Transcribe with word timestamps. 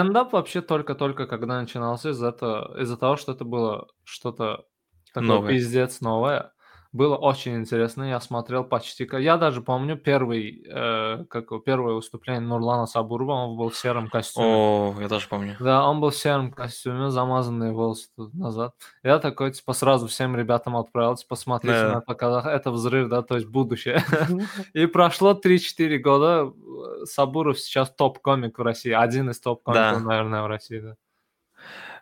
стендап 0.00 0.32
вообще 0.32 0.62
только-только 0.62 1.26
когда 1.26 1.60
начинался 1.60 2.10
из-за 2.10 2.28
этого, 2.28 2.80
из-за 2.80 2.96
того, 2.96 3.16
что 3.16 3.32
это 3.32 3.44
было 3.44 3.88
что-то 4.04 4.66
такое 5.12 5.26
Новое. 5.26 5.48
пиздец 5.50 6.00
новое. 6.00 6.52
Было 6.92 7.16
очень 7.16 7.54
интересно, 7.54 8.02
я 8.02 8.18
смотрел 8.18 8.64
почти... 8.64 9.08
Я 9.20 9.36
даже 9.36 9.62
помню 9.62 9.96
первый, 9.96 10.64
э, 10.66 11.24
как 11.26 11.48
первое 11.64 11.94
выступление 11.94 12.40
Нурлана 12.40 12.86
Сабурова, 12.86 13.32
он 13.32 13.56
был 13.56 13.70
в 13.70 13.76
сером 13.76 14.08
костюме. 14.08 14.46
О, 14.46 14.94
я 15.00 15.08
тоже 15.08 15.28
помню. 15.28 15.56
Да, 15.60 15.86
он 15.88 16.00
был 16.00 16.10
в 16.10 16.16
сером 16.16 16.50
костюме, 16.50 17.10
замазанные 17.10 17.70
волосы 17.70 18.08
тут 18.16 18.34
назад. 18.34 18.74
Я 19.04 19.20
такой, 19.20 19.52
типа, 19.52 19.72
сразу 19.72 20.08
всем 20.08 20.34
ребятам 20.36 20.76
отправил, 20.76 21.14
типа, 21.14 21.36
смотрите 21.36 21.80
Да. 21.80 21.92
на 21.92 21.98
это, 21.98 22.14
когда 22.14 22.52
это 22.52 22.72
взрыв, 22.72 23.08
да, 23.08 23.22
то 23.22 23.36
есть 23.36 23.46
будущее. 23.46 24.02
И 24.74 24.86
прошло 24.86 25.34
3-4 25.34 25.96
года, 25.98 26.52
э, 26.52 27.04
Сабуров 27.06 27.60
сейчас 27.60 27.90
топ-комик 27.94 28.58
в 28.58 28.62
России, 28.62 28.90
один 28.90 29.30
из 29.30 29.38
топ-комиков, 29.38 30.00
Да. 30.02 30.08
наверное, 30.08 30.42
в 30.42 30.48
России, 30.48 30.80
да. 30.80 30.96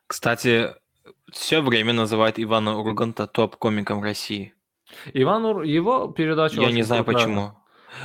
Кстати, 0.06 0.74
все 1.30 1.60
время 1.60 1.92
называют 1.92 2.38
Ивана 2.38 2.78
Урганта 2.78 3.26
топ-комиком 3.26 4.02
России. 4.02 4.54
Иван 5.12 5.44
Ур, 5.44 5.62
его 5.62 6.08
передача 6.08 6.60
Я 6.60 6.72
не 6.72 6.82
знаю 6.82 7.04
крутая. 7.04 7.24
почему. 7.24 7.52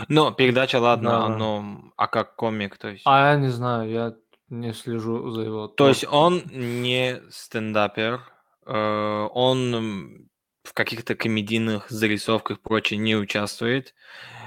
Но 0.07 0.31
передача, 0.31 0.79
ладно, 0.79 1.09
Да. 1.09 1.27
но 1.29 1.91
а 1.97 2.07
как 2.07 2.35
комик, 2.35 2.77
то 2.77 2.89
есть... 2.89 3.03
А 3.05 3.31
я 3.31 3.35
не 3.37 3.49
знаю, 3.49 3.89
я 3.89 4.13
не 4.49 4.73
слежу 4.73 5.29
за 5.31 5.41
его 5.41 5.67
То 5.67 5.89
есть 5.89 6.05
он 6.09 6.41
не 6.51 7.21
стендапер, 7.29 8.21
э, 8.65 9.27
он 9.33 10.27
в 10.63 10.73
каких-то 10.73 11.15
комедийных 11.15 11.89
зарисовках 11.89 12.61
прочее 12.61 12.97
не 12.97 13.15
участвует. 13.15 13.93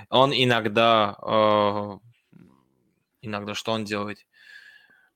Он 0.08 0.32
иногда, 0.32 1.16
э, 1.22 1.98
иногда 3.22 3.54
что 3.54 3.72
он 3.72 3.84
делает? 3.84 4.18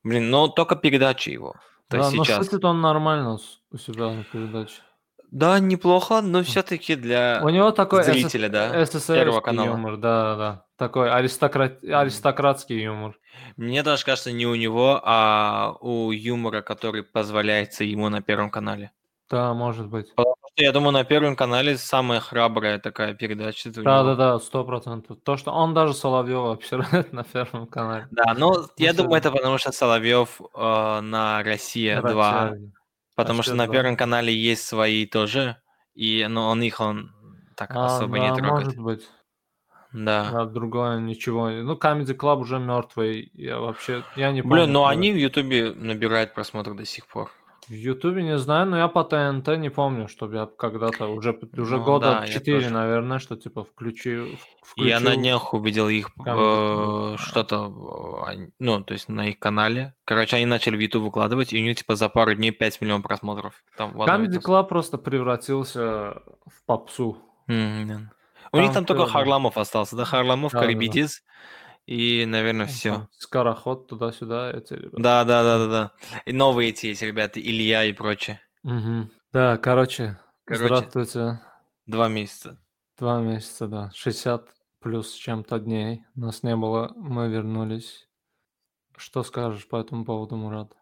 Блин, 0.02 0.30
но 0.30 0.48
только 0.48 0.76
передачи 0.76 1.30
его. 1.30 1.54
То 1.88 1.98
Да, 1.98 2.10
но 2.10 2.24
сейчас. 2.24 2.44
шутит 2.44 2.64
он 2.64 2.80
нормально 2.80 3.38
у 3.70 3.76
себя 3.78 4.10
на 4.12 4.24
передаче. 4.24 4.82
Да, 5.30 5.60
неплохо, 5.60 6.20
но 6.22 6.42
все-таки 6.42 6.96
для 6.96 7.40
У 7.44 7.48
него 7.48 7.70
такой 7.70 8.02
зрителя, 8.02 8.48
да, 8.48 8.84
СССР 8.84 9.14
Первого 9.14 9.40
канала. 9.40 9.66
юмор, 9.66 9.96
да, 9.96 10.36
да. 10.36 10.64
Такой 10.76 11.10
аристократ... 11.10 11.84
аристократский 11.84 12.82
юмор. 12.82 13.16
Мне 13.56 13.82
даже 13.82 14.04
кажется, 14.04 14.32
не 14.32 14.46
у 14.46 14.54
него, 14.54 15.00
а 15.04 15.76
у 15.80 16.10
юмора, 16.10 16.62
который 16.62 17.02
позволяется 17.02 17.84
ему 17.84 18.08
на 18.08 18.22
Первом 18.22 18.50
канале. 18.50 18.90
Да, 19.28 19.54
может 19.54 19.86
быть. 19.86 20.12
Потому 20.16 20.34
что 20.52 20.64
я 20.64 20.72
думаю, 20.72 20.92
на 20.92 21.04
Первом 21.04 21.36
канале 21.36 21.76
самая 21.76 22.18
храбрая 22.18 22.80
такая 22.80 23.14
передача. 23.14 23.70
Да, 23.70 24.02
да, 24.02 24.14
да, 24.16 24.38
сто 24.40 24.64
процентов. 24.64 25.18
То, 25.22 25.36
что 25.36 25.52
он 25.52 25.74
даже 25.74 25.94
Соловьева 25.94 26.52
обсирает 26.52 27.12
на 27.12 27.22
первом 27.22 27.68
канале. 27.68 28.08
Да, 28.10 28.34
но 28.34 28.66
я 28.76 28.92
всё. 28.92 29.02
думаю, 29.02 29.18
это 29.18 29.30
потому 29.30 29.58
что 29.58 29.70
Соловьев 29.70 30.40
э, 30.40 31.00
на 31.00 31.44
Россия 31.44 32.02
2, 32.02 32.54
Потому 33.14 33.42
что 33.42 33.52
Россия 33.52 33.66
на 33.66 33.72
2. 33.72 33.74
Первом 33.74 33.96
канале 33.96 34.34
есть 34.34 34.64
свои 34.66 35.06
тоже, 35.06 35.56
и 35.94 36.26
но 36.28 36.48
он 36.48 36.62
их 36.62 36.80
он 36.80 37.12
так 37.56 37.70
А, 37.72 37.86
особо 37.86 38.18
да, 38.18 38.28
не 38.30 38.36
трогает. 38.36 38.64
может 38.66 38.78
быть. 38.78 39.08
Да. 39.92 40.30
Да, 40.30 40.44
другое 40.46 41.00
ничего. 41.00 41.50
Ну, 41.50 41.74
Comedy 41.74 42.16
Club 42.16 42.38
уже 42.38 42.58
мертвый. 42.60 43.30
Я 43.34 43.58
вообще, 43.58 44.04
я 44.14 44.30
не 44.30 44.42
помню. 44.42 44.56
Блин, 44.56 44.72
ну 44.72 44.80
когда. 44.84 44.90
они 44.92 45.12
в 45.12 45.16
Ютубе 45.16 45.72
набирают 45.72 46.32
просмотр 46.32 46.74
до 46.74 46.84
сих 46.84 47.06
пор. 47.08 47.30
В 47.70 47.72
Ютубе 47.72 48.24
не 48.24 48.36
знаю, 48.36 48.66
но 48.66 48.76
я 48.78 48.88
по 48.88 49.04
ТНТ 49.04 49.46
не 49.56 49.70
помню, 49.70 50.08
чтобы 50.08 50.34
я 50.34 50.46
когда-то 50.46 51.06
уже, 51.06 51.38
уже 51.56 51.76
Ну 51.76 51.84
года 51.84 52.10
да, 52.10 52.20
я 52.24 52.32
4, 52.32 52.58
тоже. 52.58 52.70
наверное, 52.74 53.20
что 53.20 53.36
типа 53.36 53.62
включи, 53.64 54.16
в- 54.16 54.38
Я 54.76 54.98
на 54.98 55.10
включил. 55.10 55.20
днях 55.20 55.54
увидел 55.54 55.88
их 55.88 56.10
э, 56.18 56.20
Club. 56.28 57.16
что-то, 57.18 58.26
э, 58.28 58.48
ну, 58.58 58.82
то 58.82 58.92
есть 58.92 59.08
на 59.08 59.28
их 59.28 59.38
канале. 59.38 59.94
Короче, 60.04 60.34
они 60.36 60.46
начали 60.46 60.76
в 60.76 60.80
YouTube 60.80 61.04
выкладывать, 61.04 61.52
и 61.52 61.60
у 61.60 61.62
них 61.64 61.76
типа 61.78 61.94
за 61.94 62.08
пару 62.08 62.34
дней 62.34 62.50
5 62.50 62.80
миллионов 62.80 63.04
просмотров. 63.04 63.54
Там 63.76 63.92
Comedy. 63.92 64.40
Club 64.44 64.64
просто 64.66 64.98
превратился 64.98 66.22
в 66.46 66.64
попсу. 66.66 67.18
Да. 67.46 68.10
У 68.52 68.58
них 68.58 68.72
там 68.72 68.84
только 68.84 69.04
да. 69.04 69.10
Харламов 69.12 69.56
остался, 69.56 69.94
да? 69.94 70.04
Харламов, 70.04 70.50
Да-да-да. 70.50 70.66
Карибидис 70.66 71.22
и, 71.90 72.24
наверное, 72.24 72.66
все. 72.66 73.08
Скороход 73.18 73.88
туда-сюда, 73.88 74.52
эти 74.52 74.74
ребята. 74.74 75.02
Да, 75.02 75.24
да, 75.24 75.42
да, 75.42 75.58
да, 75.58 75.66
да. 75.66 75.92
И 76.24 76.32
новые 76.32 76.70
эти 76.70 76.86
есть 76.86 77.02
ребята, 77.02 77.40
Илья 77.40 77.84
и 77.84 77.92
прочее. 77.92 78.40
Мгм. 78.62 79.10
Да, 79.32 79.56
короче, 79.56 80.16
Короче. 80.44 80.66
здравствуйте. 80.66 81.40
Два 81.86 82.08
месяца. 82.08 82.62
Два 82.96 83.20
месяца, 83.20 83.66
да. 83.66 83.90
60 83.92 84.54
плюс 84.78 85.12
чем-то 85.14 85.58
дней. 85.58 86.04
Нас 86.14 86.44
не 86.44 86.54
было, 86.54 86.92
мы 86.94 87.28
вернулись. 87.28 88.08
Что 88.96 89.24
скажешь 89.24 89.66
по 89.66 89.74
этому 89.74 90.04
поводу, 90.04 90.36
Мурат? 90.36 90.76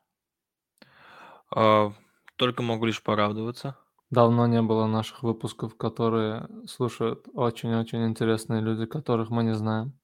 А, 1.51 1.91
Только 2.37 2.63
могу 2.63 2.85
лишь 2.85 3.03
порадоваться. 3.03 3.79
Давно 4.11 4.47
не 4.47 4.61
было 4.61 4.87
наших 4.87 5.23
выпусков, 5.23 5.75
которые 5.79 6.49
слушают 6.67 7.29
очень-очень 7.33 8.05
интересные 8.07 8.61
люди, 8.61 8.85
которых 8.85 9.31
мы 9.31 9.43
не 9.43 9.55
знаем. 9.55 9.99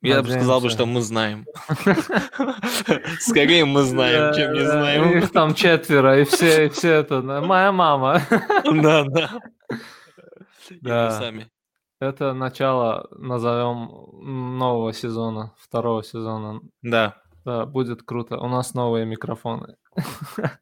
Я 0.00 0.22
бы 0.22 0.30
сказал 0.30 0.60
бы, 0.60 0.70
что 0.70 0.86
мы 0.86 1.00
знаем. 1.00 1.44
Скорее 3.20 3.64
мы 3.64 3.82
знаем, 3.82 4.34
чем 4.34 4.52
не 4.52 4.60
знаем. 4.64 5.18
Их 5.18 5.32
там 5.32 5.54
четверо, 5.54 6.20
и 6.20 6.24
все, 6.24 6.66
и 6.66 6.68
все 6.68 6.94
это. 6.94 7.20
Моя 7.20 7.72
мама. 7.72 8.22
Да, 8.64 9.04
да. 9.04 9.30
Да. 10.82 11.10
сами. 11.10 11.50
Это 12.00 12.32
начало, 12.32 13.08
назовем, 13.10 13.88
нового 14.58 14.92
сезона, 14.92 15.52
второго 15.58 16.04
сезона. 16.04 16.60
Да, 16.82 17.16
Да, 17.44 17.66
будет 17.66 18.02
круто. 18.04 18.38
У 18.38 18.46
нас 18.48 18.74
новые 18.74 19.04
микрофоны. 19.04 19.74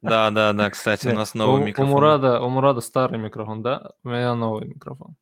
да, 0.01 0.31
да, 0.31 0.53
да. 0.53 0.69
Кстати, 0.71 1.07
у 1.07 1.11
Не, 1.11 1.17
нас 1.17 1.35
новый 1.35 1.63
микрофон. 1.63 1.91
У 1.91 1.95
Мурада, 1.95 2.41
у 2.41 2.49
Мурада 2.49 2.81
старый 2.81 3.19
микрофон, 3.19 3.61
да? 3.61 3.91
У 4.03 4.09
меня 4.09 4.33
новый 4.33 4.67
микрофон. 4.67 5.15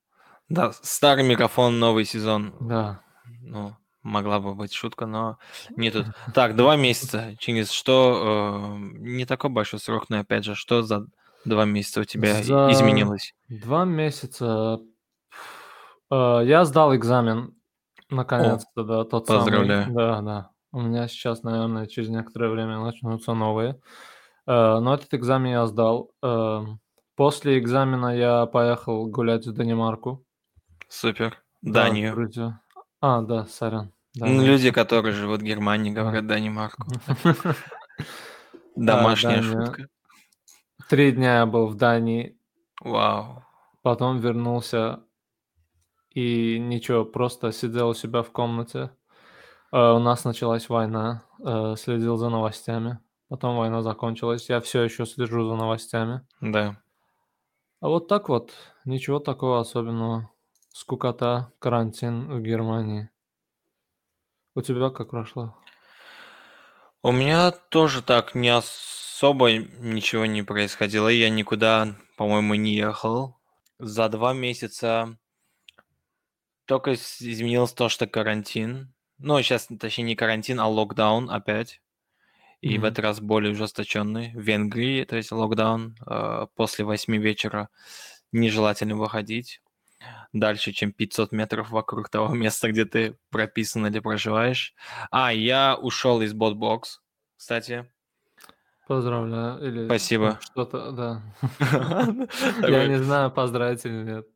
Да, 0.47 0.71
старый 0.71 1.27
микрофон, 1.27 1.79
новый 1.79 2.05
сезон. 2.05 2.53
Да. 2.61 3.01
Ну, 3.41 3.75
могла 4.05 4.39
бы 4.39 4.53
быть 4.55 4.71
шутка, 4.73 5.05
но 5.05 5.37
не 5.75 5.91
тут. 5.91 6.05
Так, 6.33 6.55
два 6.55 6.75
месяца. 6.77 7.35
Чингис, 7.39 7.71
что... 7.71 8.75
э, 8.77 8.97
не 8.99 9.25
такой 9.25 9.49
большой 9.49 9.79
срок, 9.79 10.05
но 10.09 10.19
опять 10.19 10.45
же, 10.45 10.55
что 10.55 10.81
за 10.83 11.07
два 11.43 11.65
месяца 11.65 12.01
у 12.01 12.03
тебя 12.05 12.41
За- 12.43 12.71
изменилось? 12.71 13.33
Два 13.49 13.83
месяца. 13.85 14.79
Э, 16.11 16.41
Я 16.45 16.65
сдал 16.65 16.95
экзамен. 16.95 17.53
Наконец-то, 18.09 18.83
да, 18.83 19.03
тот 19.03 19.25
поздравляю. 19.27 19.83
самый. 19.85 19.95
Да, 19.95 20.21
да. 20.21 20.49
У 20.71 20.81
меня 20.81 21.07
сейчас, 21.07 21.41
наверное, 21.43 21.87
через 21.87 22.09
некоторое 22.09 22.49
время 22.51 22.79
начнутся 22.79 23.33
новые. 23.33 23.79
Э, 24.45 24.79
Но 24.79 24.93
этот 24.93 25.13
экзамен 25.13 25.51
я 25.51 25.65
сдал. 25.67 26.11
Э, 26.23 26.63
После 27.15 27.57
экзамена 27.59 28.13
я 28.15 28.45
поехал 28.45 29.07
гулять 29.07 29.47
в 29.47 29.53
Данимарку. 29.53 30.23
Супер. 30.89 31.41
Да, 31.61 31.83
Данию. 31.85 32.13
вроде- 32.13 32.59
А, 33.01 33.21
да, 33.21 33.45
сорян. 33.45 33.93
Дания. 34.15 34.45
люди, 34.45 34.71
которые 34.71 35.13
живут 35.13 35.41
в 35.41 35.45
Германии, 35.45 35.93
Да. 35.93 36.01
говорят 36.01 36.27
Данимарку. 36.27 36.85
Да, 38.75 38.97
Домашняя 38.97 39.41
шутка. 39.41 39.87
Три 40.89 41.13
дня 41.13 41.37
я 41.37 41.45
был 41.45 41.67
в 41.67 41.75
Дании, 41.75 42.37
Вау. 42.81 43.43
потом 43.81 44.19
вернулся 44.19 44.99
и 46.09 46.59
ничего, 46.59 47.05
просто 47.05 47.51
сидел 47.53 47.89
у 47.89 47.93
себя 47.93 48.21
в 48.21 48.31
комнате. 48.31 48.91
Э, 49.71 49.93
У 49.93 49.99
нас 49.99 50.25
началась 50.25 50.67
война, 50.67 51.23
э, 51.39 51.75
следил 51.77 52.17
за 52.17 52.27
новостями. 52.29 52.99
Потом 53.29 53.55
война 53.57 53.81
закончилась, 53.81 54.49
я 54.49 54.59
все 54.59 54.83
еще 54.83 55.05
слежу 55.05 55.47
за 55.47 55.55
новостями. 55.55 56.21
Да. 56.41 56.77
А 57.79 57.87
вот 57.87 58.07
так 58.09 58.27
вот, 58.29 58.51
ничего 58.83 59.19
такого 59.19 59.59
особенного. 59.61 60.29
Скукота, 60.73 61.51
карантин 61.59 62.27
в 62.29 62.41
Германии. 62.41 63.09
У 64.55 64.61
тебя 64.61 64.89
как 64.89 65.09
прошло? 65.09 65.53
У 67.03 67.11
меня 67.11 67.51
тоже 67.51 68.01
так 68.01 68.35
не 68.35 68.49
особо 68.49 69.51
ничего 69.51 70.25
не 70.25 70.43
происходило. 70.43 71.09
Я 71.09 71.29
никуда, 71.29 71.95
по-моему, 72.17 72.55
не 72.55 72.73
ехал. 72.73 73.37
За 73.79 74.07
два 74.07 74.33
месяца 74.33 75.17
только 76.65 76.93
изменилось 76.93 77.73
то, 77.73 77.89
что 77.89 78.07
карантин. 78.07 78.93
Ну, 79.17 79.41
сейчас, 79.41 79.67
точнее, 79.79 80.05
не 80.05 80.15
карантин, 80.15 80.59
а 80.59 80.67
локдаун 80.67 81.29
опять. 81.29 81.81
И 82.61 82.77
в 82.77 82.81
Мгм. 82.81 82.85
этот 82.87 82.99
раз 82.99 83.19
более 83.19 83.51
ужесточенный. 83.51 84.31
В 84.31 84.39
Венгрии, 84.39 85.03
то 85.03 85.17
есть 85.17 85.31
локдаун. 85.31 85.97
э, 86.07 86.47
После 86.55 86.85
восьми 86.85 87.17
вечера 87.17 87.69
нежелательно 88.31 88.95
выходить 88.95 89.61
дальше, 90.33 90.71
чем 90.71 90.91
500 90.91 91.31
метров 91.31 91.69
вокруг 91.69 92.09
того 92.09 92.33
места, 92.33 92.71
где 92.71 92.85
ты 92.85 93.17
прописан 93.29 93.87
или 93.87 93.99
проживаешь. 93.99 94.73
А, 95.11 95.33
я 95.33 95.75
ушел 95.75 96.21
из 96.21 96.33
ботбокс, 96.33 97.01
кстати. 97.37 97.85
Поздравляю. 98.87 99.59
Или 99.65 99.85
Спасибо. 99.87 100.39
Что-то, 100.41 100.91
да. 100.91 101.21
Я 102.67 102.87
не 102.87 102.99
знаю, 102.99 103.31
поздравить 103.31 103.83
или 103.83 104.03
нет. 104.03 104.27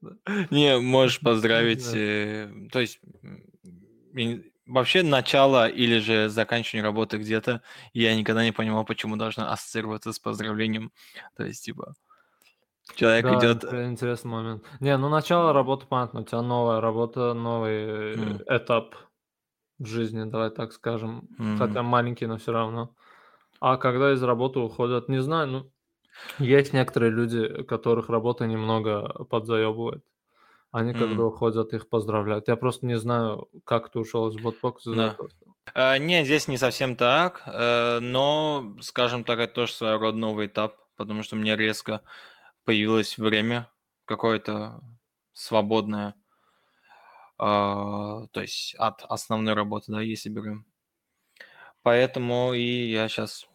Не, 0.50 0.80
можешь 0.80 1.20
поздравить. 1.20 1.86
Э, 1.94 2.52
То 2.72 2.80
есть 2.80 3.00
вообще 4.66 5.04
начало 5.04 5.68
или 5.68 6.00
же 6.00 6.30
заканчивание 6.30 6.84
работы 6.84 7.18
где-то, 7.18 7.62
я 7.94 8.16
никогда 8.16 8.44
не 8.44 8.52
понимал, 8.52 8.86
почему 8.86 9.18
должно 9.18 9.52
ассоциироваться 9.52 10.14
с 10.14 10.20
поздравлением. 10.20 10.92
То 11.36 11.46
есть, 11.46 11.66
типа, 11.66 11.96
человек 12.96 13.26
Да, 13.26 13.40
идет... 13.40 13.64
интер- 13.64 13.86
интересный 13.86 14.32
момент. 14.32 14.64
Не, 14.80 14.98
ну 14.98 15.10
начало 15.10 15.54
работы, 15.54 15.86
понятно, 15.88 16.22
у 16.22 16.24
тебя 16.24 16.42
новая 16.42 16.82
работа, 16.82 17.34
новый 17.34 18.16
М. 18.16 18.42
этап 18.48 18.96
в 19.80 19.86
жизни, 19.86 20.30
давай 20.30 20.52
так 20.52 20.74
скажем. 20.74 21.30
М. 21.40 21.58
Хотя 21.58 21.84
маленький, 21.84 22.26
но 22.28 22.38
все 22.38 22.52
равно. 22.52 22.96
А 23.62 23.78
когда 23.78 24.14
из 24.14 24.24
работы 24.24 24.60
уходят, 24.60 25.10
не 25.10 25.22
знаю, 25.22 25.48
ну, 25.48 25.72
есть 26.40 26.74
некоторые 26.74 27.12
люди, 27.12 27.64
которых 27.64 28.10
работа 28.10 28.46
немного 28.48 29.26
подзаебывает. 29.26 30.04
Они, 30.72 30.94
когда 30.94 31.24
М. 31.24 31.26
уходят, 31.26 31.74
их 31.74 31.90
поздравляют. 31.90 32.48
Я 32.48 32.56
просто 32.56 32.86
не 32.86 32.98
знаю, 32.98 33.50
как 33.66 33.92
ты 33.92 34.00
ушел 34.00 34.28
из 34.30 34.38
Ботбокс 34.38 34.86
из-за 34.88 34.96
Да. 34.98 35.18
А, 35.74 35.98
нет, 35.98 36.26
здесь 36.26 36.48
не 36.48 36.58
совсем 36.58 36.96
так, 36.96 37.44
э, 37.46 38.00
но, 38.02 38.76
скажем 38.82 39.24
так, 39.24 39.40
это 39.40 39.54
тоже 39.54 39.74
своего 39.74 40.00
рода 40.00 40.18
новый 40.18 40.48
этап, 40.48 40.78
потому 40.96 41.24
что 41.24 41.36
меня 41.36 41.56
резко 41.56 42.02
появилось 42.70 43.18
время 43.18 43.68
какое-то 44.06 44.80
свободное, 45.34 46.14
а, 47.40 48.28
то 48.28 48.42
есть 48.42 48.76
от 48.76 49.02
основной 49.10 49.56
работы, 49.56 49.92
да, 49.92 50.02
если 50.02 50.30
берем. 50.30 50.68
Поэтому 51.82 52.54
и 52.54 52.92
я 52.92 53.08
сейчас 53.08 53.48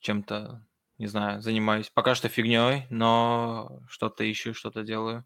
чем-то, 0.00 0.66
не 0.98 1.06
знаю, 1.06 1.40
занимаюсь 1.40 1.88
пока 1.88 2.14
что 2.14 2.28
фигней, 2.28 2.86
но 2.90 3.80
что-то 3.88 4.30
ищу, 4.30 4.52
что-то 4.52 4.82
делаю. 4.82 5.24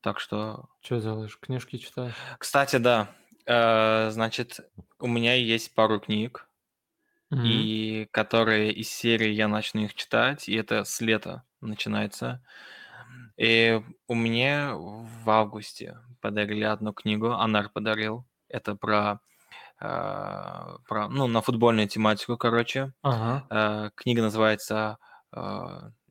Так 0.00 0.20
что, 0.20 0.68
Что 0.80 1.00
делаешь? 1.00 1.36
Книжки 1.40 1.78
читаешь? 1.78 2.14
кстати, 2.38 2.76
да, 2.76 3.10
э, 3.46 4.10
значит, 4.12 4.60
у 5.00 5.08
меня 5.08 5.34
есть 5.34 5.74
пару 5.74 5.98
книг, 5.98 6.46
Мгм. 7.32 7.68
и 7.70 8.08
которые 8.12 8.72
из 8.72 8.90
серии 8.90 9.30
я 9.30 9.48
начну 9.48 9.82
их 9.84 9.94
читать, 9.94 10.48
и 10.48 10.54
это 10.54 10.84
с 10.84 11.00
лета 11.00 11.44
начинается. 11.60 12.42
И 13.36 13.80
у 14.08 14.14
меня 14.14 14.74
в 14.76 15.30
августе 15.30 15.98
подарили 16.20 16.64
одну 16.64 16.92
книгу, 16.92 17.30
Анар 17.32 17.70
подарил. 17.70 18.26
Это 18.48 18.74
про, 18.76 19.20
э, 19.80 19.84
про 20.88 21.08
ну, 21.08 21.26
на 21.28 21.42
футбольную 21.42 21.88
тематику, 21.88 22.36
короче. 22.38 22.92
Ага. 23.02 23.50
Э, 23.50 23.90
книга 23.96 24.22
называется 24.22 24.98
э, 25.32 25.38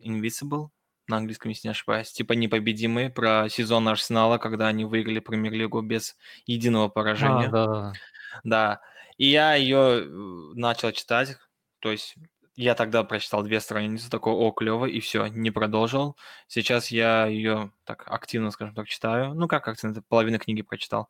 Invisible, 0.06 0.70
на 1.08 1.18
английском, 1.18 1.50
если 1.50 1.68
не 1.68 1.72
ошибаюсь. 1.74 2.12
Типа 2.12 2.34
непобедимые, 2.34 3.10
про 3.10 3.50
сезон 3.50 3.88
Арсенала, 3.90 4.38
когда 4.38 4.68
они 4.68 4.86
выиграли 4.86 5.20
премьер-лигу 5.20 5.82
без 5.82 6.16
единого 6.46 6.90
А, 7.28 7.46
поражения. 7.46 7.48
да-да-да. 7.48 8.00
Да. 8.44 8.82
И 9.22 9.28
я 9.28 9.54
ее 9.54 10.08
начал 10.56 10.92
читать. 10.92 11.38
То 11.78 11.92
есть 11.92 12.16
я 12.56 12.74
тогда 12.74 13.04
прочитал 13.04 13.44
две 13.44 13.60
страницы, 13.60 14.10
такой, 14.10 14.34
о, 14.34 14.50
клево, 14.50 14.88
и 14.88 15.00
все, 15.00 15.28
не 15.28 15.52
продолжил. 15.52 16.18
Сейчас 16.48 16.88
я 16.88 17.28
ее 17.28 17.72
так 17.84 18.04
активно, 18.08 18.50
скажем 18.50 18.74
так, 18.74 18.88
читаю. 18.88 19.36
Ну, 19.36 19.48
как 19.48 19.68
активно, 19.68 20.02
половину 20.02 20.40
книги 20.40 20.64
прочитал 20.64 21.08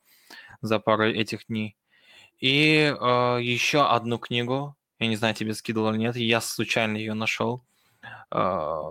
за 0.60 0.80
пару 0.80 1.06
этих 1.06 1.48
дней. 1.48 1.78
И 2.40 2.94
э, 2.94 3.38
еще 3.42 3.88
одну 3.88 4.18
книгу, 4.18 4.75
я 5.00 5.08
не 5.08 5.16
знаю, 5.16 5.34
тебе 5.34 5.54
скидывал 5.54 5.92
или 5.92 6.00
нет, 6.00 6.18
я 6.18 6.42
случайно 6.42 6.98
ее 6.98 7.13
нашел 7.13 7.63
э, 8.30 8.81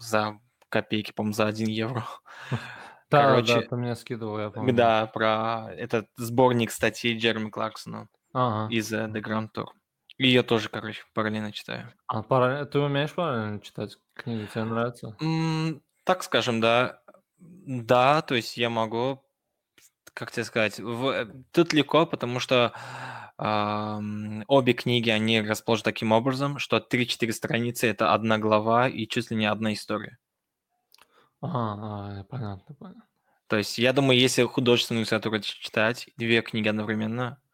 за 0.00 0.40
копейки, 0.70 1.12
по-моему, 1.12 1.34
за 1.34 1.46
1 1.46 1.68
евро. 1.68 2.04
Да, 3.08 3.22
Короче, 3.22 3.54
да, 3.54 3.62
ты 3.62 3.76
мне 3.76 3.94
скидывал, 3.94 4.40
я 4.40 4.50
помню. 4.50 4.74
Да, 4.74 5.06
про 5.06 5.72
этот 5.76 6.08
сборник 6.16 6.72
статей 6.72 7.16
Джереми 7.16 7.50
Кларксона 7.50 8.08
Ага. 8.38 8.68
из 8.70 8.92
э, 8.92 9.06
The 9.06 9.22
Grand 9.22 9.48
Tour. 9.54 9.68
Ее 10.18 10.42
тоже, 10.42 10.68
короче, 10.68 11.02
параллельно 11.14 11.52
читаю. 11.52 11.92
А 12.06 12.22
параллельно- 12.22 12.66
ты 12.66 12.78
умеешь 12.80 13.12
параллельно 13.14 13.60
читать 13.60 13.96
книги? 14.14 14.46
Тебе 14.52 14.64
нравится? 14.64 15.16
М, 15.20 15.82
Так 16.04 16.22
скажем, 16.22 16.60
да. 16.60 17.00
Да, 17.38 18.20
то 18.22 18.34
есть 18.34 18.56
я 18.56 18.70
могу, 18.70 19.22
как 20.14 20.30
тебе 20.30 20.44
сказать, 20.44 20.78
в- 20.78 21.08
э, 21.08 21.26
тут 21.52 21.72
легко, 21.72 22.06
потому 22.06 22.38
что 22.40 22.72
ам, 23.38 24.44
обе 24.48 24.72
книги, 24.72 25.10
они 25.10 25.40
расположены 25.42 25.84
таким 25.84 26.12
образом, 26.12 26.58
что 26.58 26.78
3-4 26.80 27.32
страницы– 27.32 27.86
это 27.88 28.14
одна 28.14 28.38
глава 28.38 28.88
и 28.88 29.06
чуть 29.06 29.30
ли 29.30 29.36
не 29.36 29.46
одна 29.46 29.72
история. 29.74 30.18
Ага, 31.40 32.20
а, 32.20 32.24
понятно, 32.24 32.74
понятно. 32.78 33.02
То 33.48 33.56
есть 33.56 33.78
я 33.78 33.92
думаю, 33.92 34.18
если 34.18 34.42
художественную 34.44 35.04
литературу 35.04 35.38
читать, 35.40 36.08
две 36.16 36.40
книги 36.42 36.68
одновременно, 36.68 37.38
э, 37.44 37.45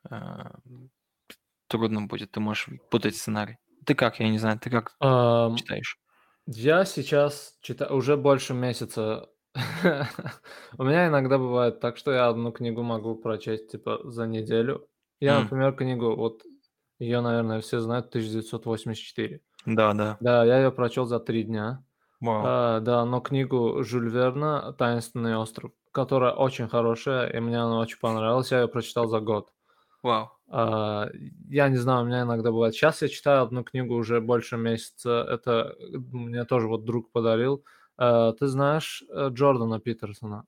трудно 1.68 2.02
будет, 2.02 2.32
ты 2.32 2.40
можешь 2.40 2.68
путать 2.90 3.16
сценарий. 3.16 3.58
Ты 3.84 3.94
как, 3.94 4.20
я 4.20 4.28
не 4.28 4.38
знаю, 4.38 4.58
ты 4.58 4.70
как 4.70 4.94
Ам, 5.00 5.56
читаешь? 5.56 5.98
Я 6.46 6.84
сейчас 6.84 7.56
читаю 7.62 7.94
уже 7.96 8.16
больше 8.16 8.54
месяца. 8.54 9.30
У 10.78 10.84
меня 10.84 11.08
иногда 11.08 11.38
бывает 11.38 11.80
так, 11.80 11.96
что 11.96 12.12
я 12.12 12.28
одну 12.28 12.52
книгу 12.52 12.82
могу 12.82 13.16
прочесть 13.16 13.70
типа 13.70 14.00
за 14.04 14.26
неделю. 14.26 14.88
Я, 15.20 15.40
например, 15.40 15.72
книгу, 15.74 16.16
вот 16.16 16.42
ее, 16.98 17.20
наверное, 17.20 17.60
все 17.60 17.80
знают, 17.80 18.08
1984. 18.08 19.40
Да, 19.66 19.92
да. 19.92 20.16
Да, 20.20 20.44
я 20.44 20.58
ее 20.58 20.72
прочел 20.72 21.04
за 21.04 21.20
три 21.20 21.44
дня. 21.44 21.84
Вау. 22.20 22.42
А, 22.46 22.80
да, 22.80 23.04
но 23.04 23.20
книгу 23.20 23.82
Жюль 23.82 24.08
Верна 24.08 24.72
«Таинственный 24.72 25.36
остров», 25.36 25.72
которая 25.90 26.32
очень 26.32 26.68
хорошая, 26.68 27.28
и 27.28 27.40
мне 27.40 27.58
она 27.58 27.78
очень 27.78 27.98
понравилась, 27.98 28.52
я 28.52 28.62
ее 28.62 28.68
прочитал 28.68 29.08
за 29.08 29.20
год. 29.20 29.52
Вау. 30.02 30.30
А, 30.48 31.08
Я 31.48 31.68
не 31.68 31.76
знаю, 31.76 32.02
у 32.02 32.06
меня 32.06 32.22
иногда 32.22 32.50
бывает. 32.50 32.74
Сейчас 32.74 33.02
я 33.02 33.08
читаю 33.08 33.42
одну 33.42 33.62
книгу 33.64 33.94
уже 33.94 34.20
больше 34.20 34.56
месяца. 34.56 35.26
Это 35.30 35.74
э, 35.78 35.96
мне 36.12 36.44
тоже 36.44 36.68
вот 36.68 36.84
друг 36.84 37.10
подарил. 37.12 37.64
А, 37.96 38.32
Ты 38.32 38.46
знаешь 38.48 39.02
э, 39.08 39.28
Джордана 39.30 39.80
Питерсона? 39.80 40.44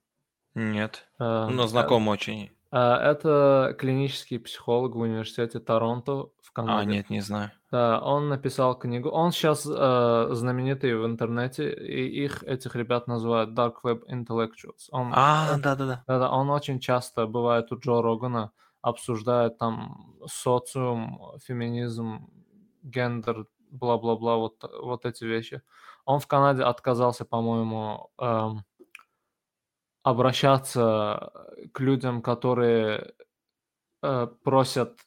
Нет. 0.54 1.06
А, 1.18 1.48
Ну, 1.48 1.64
э, 1.64 1.68
знаком 1.68 2.08
очень. 2.08 2.50
а, 2.70 2.98
Это 3.12 3.74
клинический 3.78 4.38
психолог 4.38 4.94
в 4.94 4.98
университете 4.98 5.58
Торонто 5.60 6.12
в 6.12 6.50
А, 6.50 6.52
Канаде. 6.52 6.90
нет, 6.90 7.10
не 7.10 7.20
знаю. 7.20 7.50
Да, 7.70 8.00
он 8.00 8.28
написал 8.28 8.78
книгу. 8.78 9.08
Он 9.08 9.32
сейчас 9.32 9.64
знаменитый 9.64 10.94
в 10.96 11.04
интернете, 11.06 11.72
и 11.72 12.24
их, 12.24 12.42
этих 12.44 12.76
ребят, 12.76 13.08
называют 13.08 13.50
Dark 13.50 13.74
Web 13.84 14.02
Intellectuals. 14.08 14.88
Он, 14.92 15.10
А, 15.14 15.50
он- 15.54 15.60
да-да-да. 15.62 16.04
да-да, 16.06 16.30
он 16.30 16.50
очень 16.50 16.78
часто 16.78 17.26
бывает 17.26 17.72
у 17.72 17.76
Джо 17.78 18.00
Рогана, 18.02 18.52
обсуждает 18.84 19.58
там 19.58 20.14
социум, 20.26 21.38
феминизм, 21.42 22.28
гендер, 22.82 23.46
бла-бла-бла, 23.70 24.36
вот, 24.36 24.62
вот 24.82 25.06
эти 25.06 25.24
вещи. 25.24 25.62
Он 26.04 26.20
в 26.20 26.26
Канаде 26.26 26.62
отказался, 26.64 27.24
по-моему, 27.24 28.10
эм, 28.18 28.64
обращаться 30.02 31.32
к 31.72 31.80
людям, 31.80 32.20
которые 32.20 33.14
э, 34.02 34.28
просят, 34.44 35.00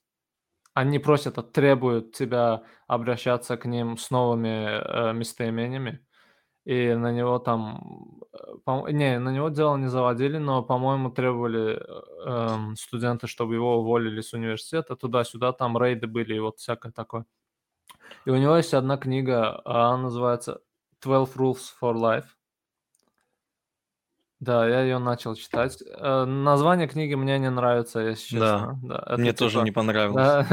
они 0.74 1.00
просят, 1.00 1.38
а 1.38 1.44
требуют 1.44 2.14
тебя 2.16 2.64
обращаться 2.88 3.58
к 3.58 3.66
ним 3.66 3.98
с 3.98 4.12
новыми 4.12 5.12
э, 5.12 5.14
местоимениями. 5.14 6.07
И 6.68 6.94
на 6.96 7.14
него 7.14 7.40
там, 7.40 8.20
э, 8.34 8.38
по- 8.66 8.90
не, 8.90 9.20
на 9.20 9.30
него 9.32 9.48
дело 9.50 9.78
не 9.78 9.88
заводили, 9.88 10.38
но, 10.38 10.64
по-моему, 10.64 11.10
требовали 11.12 11.78
э, 11.80 12.30
эм, 12.30 12.76
студенты, 12.76 13.28
чтобы 13.28 13.56
его 13.56 13.78
уволили 13.80 14.20
с 14.20 14.34
университета, 14.34 14.96
туда-сюда, 14.98 15.54
там 15.54 15.78
рейды 15.78 16.08
были 16.08 16.36
и 16.36 16.40
вот 16.40 16.58
всякое 16.60 16.92
такое. 16.92 17.26
И 18.26 18.30
у 18.32 18.36
него 18.36 18.58
есть 18.58 18.74
одна 18.74 18.98
книга, 18.98 19.62
а 19.64 19.94
она 19.94 20.04
называется 20.04 20.60
12 21.02 21.36
Rules 21.38 21.60
for 21.82 21.94
Life. 21.96 22.26
Да, 24.42 24.68
я 24.68 24.82
ее 24.82 25.00
начал 25.00 25.36
читать. 25.36 25.82
Э, 25.98 26.26
Название 26.26 26.88
книги 26.90 27.16
мне 27.16 27.40
не 27.40 27.50
нравится, 27.50 28.02
если 28.02 28.40
Да. 28.40 28.60
честно. 28.60 28.80
Да, 28.84 29.04
это 29.08 29.18
Мне 29.22 29.32
тоже 29.34 29.54
типа- 29.56 29.66
не 29.66 29.72
понравилось. 29.72 30.48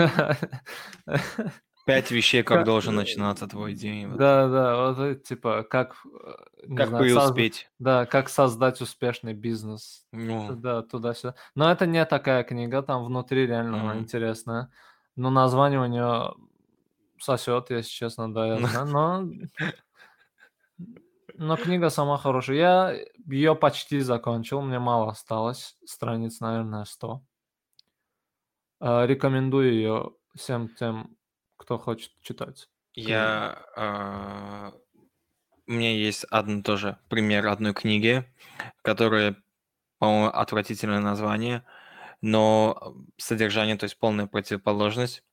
Пять 1.84 2.10
вещей, 2.10 2.42
как 2.42 2.58
Как- 2.58 2.66
должен 2.66 2.94
начинаться 2.94 3.46
твой 3.46 3.74
день. 3.74 4.08
Вот. 4.08 4.16
Да, 4.18 4.48
да, 4.48 4.88
вот 4.88 4.98
это 4.98 5.20
типа 5.22 5.62
как, 5.64 5.96
э, 6.06 6.74
Как 6.74 6.88
знаю, 6.88 7.04
преуспеть. 7.04 7.68
Да, 7.78 8.06
как 8.06 8.30
создать 8.30 8.80
успешный 8.80 9.34
бизнес. 9.34 10.06
Ну, 10.12 10.54
Да, 10.56 10.82
туда-сюда. 10.82 11.34
Но 11.54 11.70
это 11.70 11.84
не 11.86 12.02
такая 12.06 12.42
книга, 12.42 12.82
там 12.82 13.04
внутри 13.04 13.46
реально 13.46 13.80
она 13.82 13.92
Мгм. 13.94 14.02
интересная. 14.04 14.70
Но 15.14 15.28
название 15.30 15.78
у 15.80 15.84
нее 15.86 16.34
сосет, 17.18 17.68
если 17.70 17.90
честно, 17.90 18.32
да, 18.32 18.46
я 18.46 18.58
Ну. 18.58 18.66
знаю. 18.66 18.86
Но, 18.86 19.24
но 21.34 21.56
книга 21.56 21.90
сама 21.90 22.16
хорошая. 22.16 22.56
Я 22.56 22.96
ее 23.26 23.54
почти 23.54 24.00
закончил, 24.00 24.62
мне 24.62 24.78
мало 24.78 25.10
осталось, 25.10 25.76
страниц, 25.84 26.40
наверное, 26.40 26.84
100. 26.84 27.22
Э, 28.80 29.06
Рекомендую 29.06 29.72
ее 29.74 30.10
всем 30.34 30.68
тем, 30.74 31.13
кто 31.64 31.78
хочет 31.78 32.12
читать. 32.20 32.68
я... 32.92 33.64
а, 33.74 34.72
У 35.66 35.72
меня 35.72 35.92
есть 35.94 36.26
один 36.30 36.62
тоже 36.62 36.98
пример 37.08 37.46
одной 37.46 37.72
книги, 37.72 38.24
которая, 38.82 39.36
по-моему, 39.98 40.28
отвратительное 40.28 41.00
название, 41.00 41.64
но 42.20 42.94
содержание, 43.16 43.76
то 43.76 43.84
есть 43.84 43.98
полная 43.98 44.26
противоположность. 44.26 45.24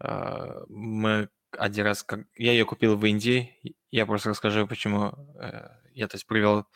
А, 0.00 0.64
мы 0.68 1.30
один 1.50 1.86
раз, 1.86 2.06
я 2.36 2.52
ее 2.52 2.66
купил 2.66 2.96
в 2.96 3.06
Индии, 3.06 3.56
я 3.90 4.04
просто 4.06 4.30
расскажу, 4.30 4.66
почему 4.66 5.12
э, 5.40 5.68
я, 5.94 6.08
то 6.08 6.16
есть, 6.16 6.26
привел, 6.26 6.66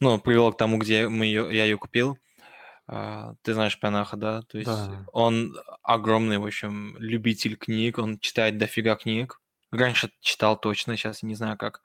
ну, 0.00 0.18
привел 0.18 0.52
к 0.52 0.58
тому, 0.58 0.78
где 0.78 1.08
мы 1.08 1.26
ее, 1.26 1.48
я 1.56 1.64
ее 1.64 1.78
купил. 1.78 2.18
А, 2.86 3.34
ты 3.42 3.54
знаешь 3.54 3.78
Панаха, 3.80 4.16
да? 4.16 4.42
То 4.42 4.58
есть 4.58 4.70
Да. 4.70 5.06
он 5.12 5.56
огромный, 5.82 6.38
в 6.38 6.44
общем, 6.46 6.96
любитель 6.98 7.56
книг, 7.56 7.98
он 7.98 8.18
читает 8.18 8.58
дофига 8.58 8.96
книг. 8.96 9.40
Раньше 9.70 10.10
читал 10.20 10.58
точно, 10.60 10.96
сейчас 10.96 11.22
не 11.22 11.34
знаю 11.34 11.56
как. 11.58 11.82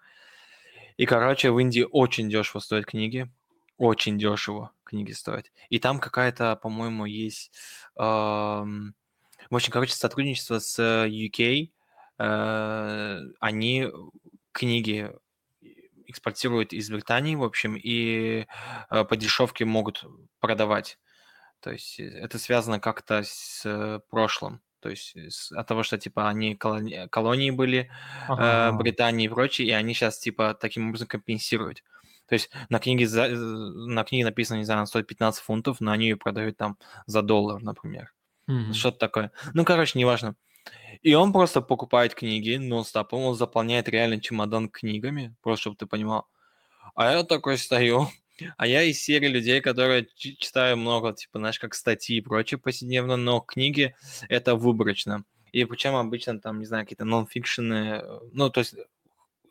И, 0.97 1.05
короче, 1.05 1.51
в 1.51 1.59
Индии 1.59 1.85
очень 1.89 2.29
дешево 2.29 2.59
стоят 2.59 2.85
книги. 2.85 3.31
Очень 3.77 4.17
дешево 4.19 4.71
книги 4.83 5.13
стоят. 5.13 5.51
И 5.69 5.79
там 5.79 5.99
какая-то, 5.99 6.55
по-моему, 6.57 7.05
есть... 7.05 7.51
эм, 7.97 8.93
В 9.49 9.55
общем, 9.55 9.71
короче, 9.71 9.93
сотрудничество 9.93 10.59
с 10.59 10.77
UK. 11.07 11.71
э, 12.19 13.19
Они 13.39 13.87
книги 14.51 15.11
экспортируют 16.09 16.73
из 16.73 16.89
Британии, 16.89 17.35
в 17.35 17.43
общем, 17.43 17.75
и 17.75 18.45
э, 18.89 19.03
по 19.05 19.15
дешевке 19.15 19.65
могут 19.65 20.03
продавать. 20.39 20.97
То 21.61 21.71
есть 21.71 21.99
э, 21.99 22.03
это 22.05 22.39
связано 22.39 22.79
как-то 22.79 23.21
с 23.23 23.61
э, 23.65 23.99
прошлым. 24.09 24.61
То 24.81 24.89
есть 24.89 25.15
от 25.51 25.67
того, 25.67 25.83
что 25.83 25.97
типа 25.97 26.29
они 26.29 26.55
колони- 26.55 27.07
колонии 27.09 27.51
были 27.51 27.79
э, 27.79 27.87
Ага. 28.29 28.77
Британии 28.77 29.25
и 29.25 29.29
прочее, 29.29 29.67
и 29.67 29.71
они 29.71 29.93
сейчас 29.93 30.19
типа 30.19 30.53
таким 30.59 30.87
образом 30.89 31.07
компенсируют. 31.07 31.83
То 32.27 32.33
есть 32.33 32.49
на 32.69 32.79
книге, 32.79 33.07
за- 33.07 33.25
э, 33.27 33.35
на 33.35 34.03
книге 34.03 34.25
написано, 34.25 34.57
не 34.57 34.63
знаю, 34.63 34.79
она 34.79 34.85
стоит 34.85 35.07
15 35.07 35.43
фунтов, 35.43 35.81
но 35.81 35.91
они 35.91 36.05
ее 36.09 36.15
продают 36.17 36.57
там 36.57 36.77
за 37.07 37.21
доллар, 37.21 37.61
например. 37.61 38.13
Мгм. 38.47 38.73
Что-то 38.73 38.97
такое. 38.99 39.31
Ну, 39.53 39.65
короче, 39.65 39.99
неважно. 39.99 40.35
И 41.01 41.13
он 41.13 41.31
просто 41.31 41.61
покупает 41.61 42.13
книги 42.13 42.55
нон-стопом, 42.55 43.23
он 43.23 43.35
заполняет 43.35 43.87
реально 43.87 44.19
чемодан 44.19 44.69
книгами, 44.69 45.35
просто 45.41 45.61
чтобы 45.61 45.77
ты 45.77 45.85
понимал. 45.85 46.27
А 46.95 47.11
я 47.11 47.23
такой 47.23 47.57
стою, 47.57 48.07
а 48.57 48.67
я 48.67 48.83
из 48.83 49.01
серии 49.01 49.27
людей, 49.27 49.61
которые 49.61 50.07
чи- 50.15 50.37
читаю 50.37 50.77
много, 50.77 51.13
типа, 51.13 51.39
знаешь, 51.39 51.59
как 51.59 51.73
статьи 51.73 52.17
и 52.17 52.21
прочее 52.21 52.57
повседневно, 52.57 53.15
но 53.15 53.39
книги 53.39 53.95
это 54.27 54.55
выборочно. 54.55 55.23
И 55.51 55.65
причем 55.65 55.95
обычно 55.95 56.39
там, 56.39 56.59
не 56.59 56.65
знаю, 56.65 56.85
какие-то 56.85 57.05
нон-фикшены, 57.05 58.01
э, 58.03 58.19
ну, 58.33 58.49
то 58.49 58.59
есть 58.59 58.75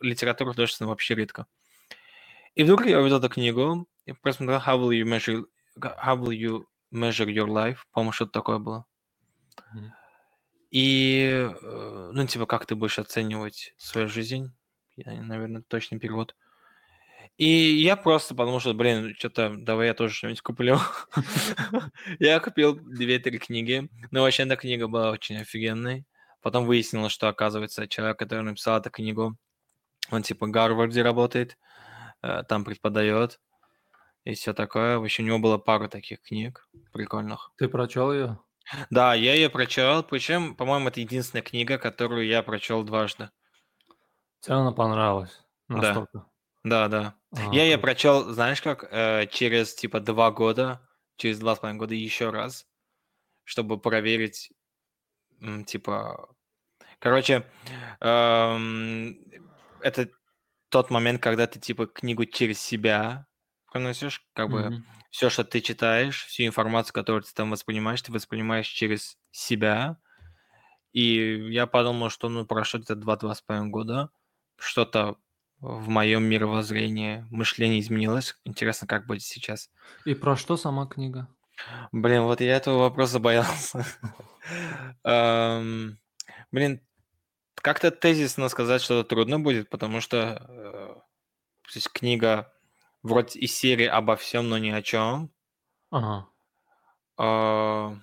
литература 0.01 0.51
художественная 0.51 0.91
вообще 0.91 1.15
редко. 1.15 1.47
И 2.55 2.63
вдруг 2.65 2.87
я 2.87 3.01
увидел 3.01 3.19
эту 3.19 3.29
книгу, 3.29 3.89
и 4.05 4.13
просмотрел 4.13 4.59
How 4.59 4.79
will 4.79 4.91
you 4.91 5.05
measure, 5.05 5.45
how 5.81 6.17
will 6.17 6.33
you 6.33 6.65
measure 6.93 7.27
your 7.27 7.47
life, 7.47 7.79
по-моему, 7.93 8.13
что-то 8.13 8.33
такое 8.33 8.59
было. 8.59 8.87
Мгм. 9.73 9.93
И, 10.71 11.49
э, 11.63 12.11
ну, 12.13 12.27
типа, 12.27 12.47
как 12.47 12.67
ты 12.67 12.75
будешь 12.75 12.99
оценивать 12.99 13.75
свою 13.79 14.09
жизнь? 14.09 14.53
Я, 14.97 15.23
наверное, 15.23 15.63
точный 15.63 15.99
перевод. 15.99 16.35
И 17.37 17.47
я 17.47 17.97
просто 17.97 18.35
подумал, 18.35 18.59
что, 18.59 18.75
блин, 18.75 19.15
что-то, 19.17 19.55
давай 19.57 19.87
я 19.87 19.95
тоже 19.95 20.13
что-нибудь 20.13 20.41
куплю. 20.43 20.79
Я 22.19 22.41
купил 22.41 22.75
две-три 22.75 23.39
книги. 23.39 23.89
Ну, 24.11 24.23
вообще, 24.23 24.43
эта 24.43 24.57
книга 24.57 24.89
была 24.89 25.13
очень 25.13 25.37
офигенной. 25.37 26.05
Потом 26.43 26.67
выяснилось, 26.67 27.13
что, 27.13 27.29
оказывается, 27.29 27.87
человек, 27.87 28.19
который 28.19 28.43
написал 28.43 28.79
эту 28.81 28.91
книгу, 28.91 29.37
он, 30.11 30.23
типа, 30.23 30.47
в 30.47 30.51
Гарварде 30.51 31.03
работает, 31.03 31.57
э, 32.23 32.43
там 32.49 32.65
преподает 32.65 33.39
и 34.25 34.35
все 34.35 34.53
такое. 34.53 34.99
В 34.99 35.05
общем, 35.05 35.25
у 35.25 35.27
него 35.29 35.39
было 35.39 35.59
пару 35.59 35.89
таких 35.89 36.21
книг 36.23 36.69
прикольных. 36.93 37.53
Ты 37.57 37.69
прочел 37.69 38.13
ее? 38.13 38.39
Да, 38.91 39.15
я 39.15 39.35
ее 39.35 39.51
прочел, 39.51 40.03
причем, 40.03 40.55
по-моему, 40.55 40.89
это 40.89 41.01
единственная 41.01 41.43
книга, 41.43 41.79
которую 41.79 42.27
я 42.27 42.43
прочел 42.43 42.83
дважды. 42.83 43.31
Тебе 44.41 44.57
она 44.57 44.73
понравилась? 44.73 45.45
Да. 45.69 45.77
Настолько? 45.77 46.27
Да, 46.65 46.89
да. 46.89 47.15
А, 47.33 47.55
Я 47.55 47.65
ее 47.65 47.79
прочел, 47.79 48.33
знаешь 48.33 48.61
как, 48.61 48.85
э, 48.91 49.27
через 49.31 49.75
типа 49.75 50.01
два 50.01 50.31
года, 50.31 50.87
через 51.17 51.39
два 51.39 51.55
с 51.55 51.59
половиной 51.59 51.79
года 51.79 51.95
еще 51.95 52.31
раз, 52.31 52.67
чтобы 53.45 53.79
проверить, 53.79 54.51
типа, 55.67 56.35
короче, 56.99 57.47
эм, 58.01 59.19
это 59.81 60.11
тот 60.69 60.91
момент, 60.91 61.23
когда 61.23 61.47
ты 61.47 61.59
типа 61.59 61.87
книгу 61.87 62.27
через 62.27 62.61
себя 62.61 63.27
проносишь, 63.78 64.23
как 64.35 64.50
бы 64.50 64.73
Мгм. 64.73 64.85
все, 65.11 65.30
что 65.30 65.44
ты 65.44 65.61
читаешь, 65.61 66.25
всю 66.26 66.44
информацию, 66.44 66.92
которую 66.92 67.23
ты 67.23 67.32
там 67.32 67.50
воспринимаешь, 67.50 68.02
ты 68.02 68.12
воспринимаешь 68.12 68.66
через 68.66 69.16
себя. 69.30 69.99
И 70.92 71.52
я 71.52 71.66
подумал, 71.66 72.11
что 72.11 72.28
ну 72.28 72.44
прошло 72.44 72.80
где-то 72.80 72.97
два-два 72.97 73.35
с 73.35 73.40
половиной 73.40 73.70
года, 73.70 74.11
что-то 74.58 75.16
в 75.61 75.88
моем 75.88 76.25
мировоззрении, 76.25 77.25
мышление 77.30 77.80
изменилось. 77.80 78.37
Интересно, 78.44 78.87
как 78.87 79.06
будет 79.06 79.23
сейчас. 79.23 79.70
И 80.04 80.14
про 80.14 80.37
что 80.37 80.56
сама 80.56 80.87
книга? 80.87 81.28
Блин, 81.92 82.23
вот 82.23 82.40
я 82.40 82.56
этого 82.56 82.78
вопроса 82.78 83.18
боялся. 83.20 83.85
Эм, 85.04 85.99
Блин, 86.50 86.80
как-то 87.56 87.90
тезисно 87.90 88.49
сказать 88.49 88.82
что-то 88.82 89.08
трудно 89.08 89.38
будет, 89.38 89.68
потому 89.70 90.00
что 90.00 90.47
э, 90.49 91.80
книга 91.92 92.52
вроде 93.02 93.38
из 93.40 93.57
серии 93.57 93.87
обо 93.87 94.17
всем, 94.17 94.49
но 94.49 94.59
ни 94.59 94.71
о 94.71 94.83
чем. 94.83 95.31
Ага. 95.90 96.28
А, 97.17 97.97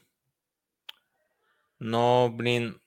Но, 1.80 2.30
блин, 2.30 2.80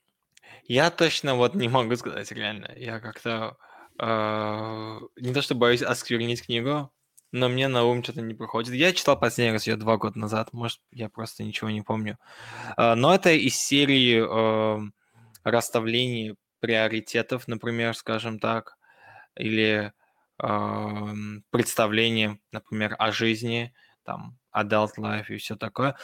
я 0.64 0.90
точно 0.90 1.34
вот 1.36 1.54
не 1.54 1.68
могу 1.68 1.96
сказать 1.96 2.30
реально. 2.32 2.72
Я 2.76 3.00
как-то 3.00 3.56
а, 3.98 4.98
не 5.16 5.32
то 5.34 5.42
что 5.42 5.54
боюсь 5.54 5.82
осквернить 5.82 6.44
книгу, 6.44 6.90
но 7.32 7.48
мне 7.48 7.68
на 7.68 7.84
ум 7.84 8.02
что-то 8.02 8.22
не 8.22 8.34
приходит. 8.34 8.74
Я 8.74 8.92
читал 8.92 9.18
последний 9.18 9.52
раз 9.52 9.66
ее 9.66 9.76
два 9.76 9.96
года 9.98 10.18
назад, 10.18 10.52
может, 10.52 10.80
я 10.92 11.08
просто 11.08 11.44
ничего 11.44 11.70
не 11.70 11.82
помню. 11.82 12.18
А, 12.76 12.94
Но 12.96 13.14
это 13.14 13.30
из 13.32 13.56
серии 13.56 14.22
а, 14.26 14.80
расставления 15.44 16.36
приоритетов, 16.60 17.48
например, 17.48 17.94
скажем 17.94 18.38
так, 18.40 18.76
или 19.36 19.92
ам, 20.38 21.44
представление, 21.50 22.40
например, 22.52 22.94
о 22.98 23.12
жизни, 23.12 23.74
там, 24.04 24.38
adult 24.54 24.92
life 24.98 25.26
и 25.28 25.36
все 25.36 25.56
такое. 25.56 25.96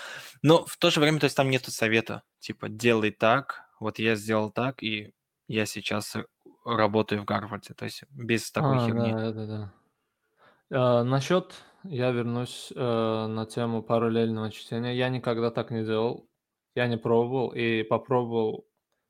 Но 0.42 0.64
в 0.66 0.76
то 0.78 0.90
же 0.90 1.00
время, 1.00 1.20
то 1.20 1.24
есть 1.24 1.36
там 1.36 1.50
нету 1.50 1.70
совета, 1.70 2.22
типа, 2.40 2.68
делай 2.68 3.10
так, 3.10 3.64
вот 3.80 3.98
я 3.98 4.14
сделал 4.16 4.50
так, 4.50 4.82
и 4.82 5.12
я 5.48 5.66
сейчас 5.66 6.16
работаю 6.64 7.22
в 7.22 7.24
Гарварде, 7.24 7.74
то 7.74 7.84
есть 7.84 8.04
без 8.10 8.50
такой 8.52 8.78
А, 8.78 8.78
херни. 8.78 9.16
да, 9.18 9.32
да, 9.32 9.46
да. 9.46 9.72
А, 10.70 11.04
насчет, 11.04 11.54
я 11.84 12.10
вернусь 12.10 12.72
э, 12.74 12.78
на 13.26 13.46
тему 13.46 13.82
параллельного 13.82 14.50
чтения. 14.50 14.94
Я 14.96 15.08
никогда 15.08 15.50
так 15.50 15.70
не 15.70 15.84
делал. 15.84 16.28
Я 16.74 16.86
не 16.88 16.96
пробовал 16.96 17.50
и 17.54 17.82
попробовал 17.82 18.66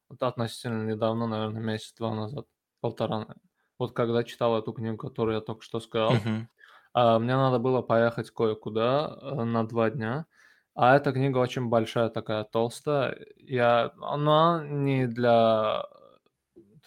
вот 0.08 0.22
относительно 0.22 0.84
недавно, 0.90 1.26
наверное, 1.26 1.62
месяц-два 1.62 2.14
назад, 2.14 2.46
полтора. 2.80 3.26
Вот 3.78 3.92
когда 3.92 4.22
читал 4.24 4.58
эту 4.58 4.72
книгу, 4.72 4.96
которую 4.96 5.34
я 5.36 5.40
только 5.40 5.62
что 5.62 5.80
сказал, 5.80 6.12
а, 6.92 7.18
мне 7.18 7.34
надо 7.36 7.58
было 7.58 7.82
поехать 7.82 8.30
кое-куда 8.30 9.18
э, 9.20 9.44
на 9.44 9.66
два 9.66 9.90
дня. 9.90 10.26
А 10.76 10.96
эта 10.96 11.12
книга 11.12 11.38
очень 11.38 11.68
большая, 11.68 12.08
такая 12.08 12.44
толстая. 12.44 13.16
Я, 13.36 13.92
она 14.00 14.64
не 14.64 15.06
для... 15.06 15.84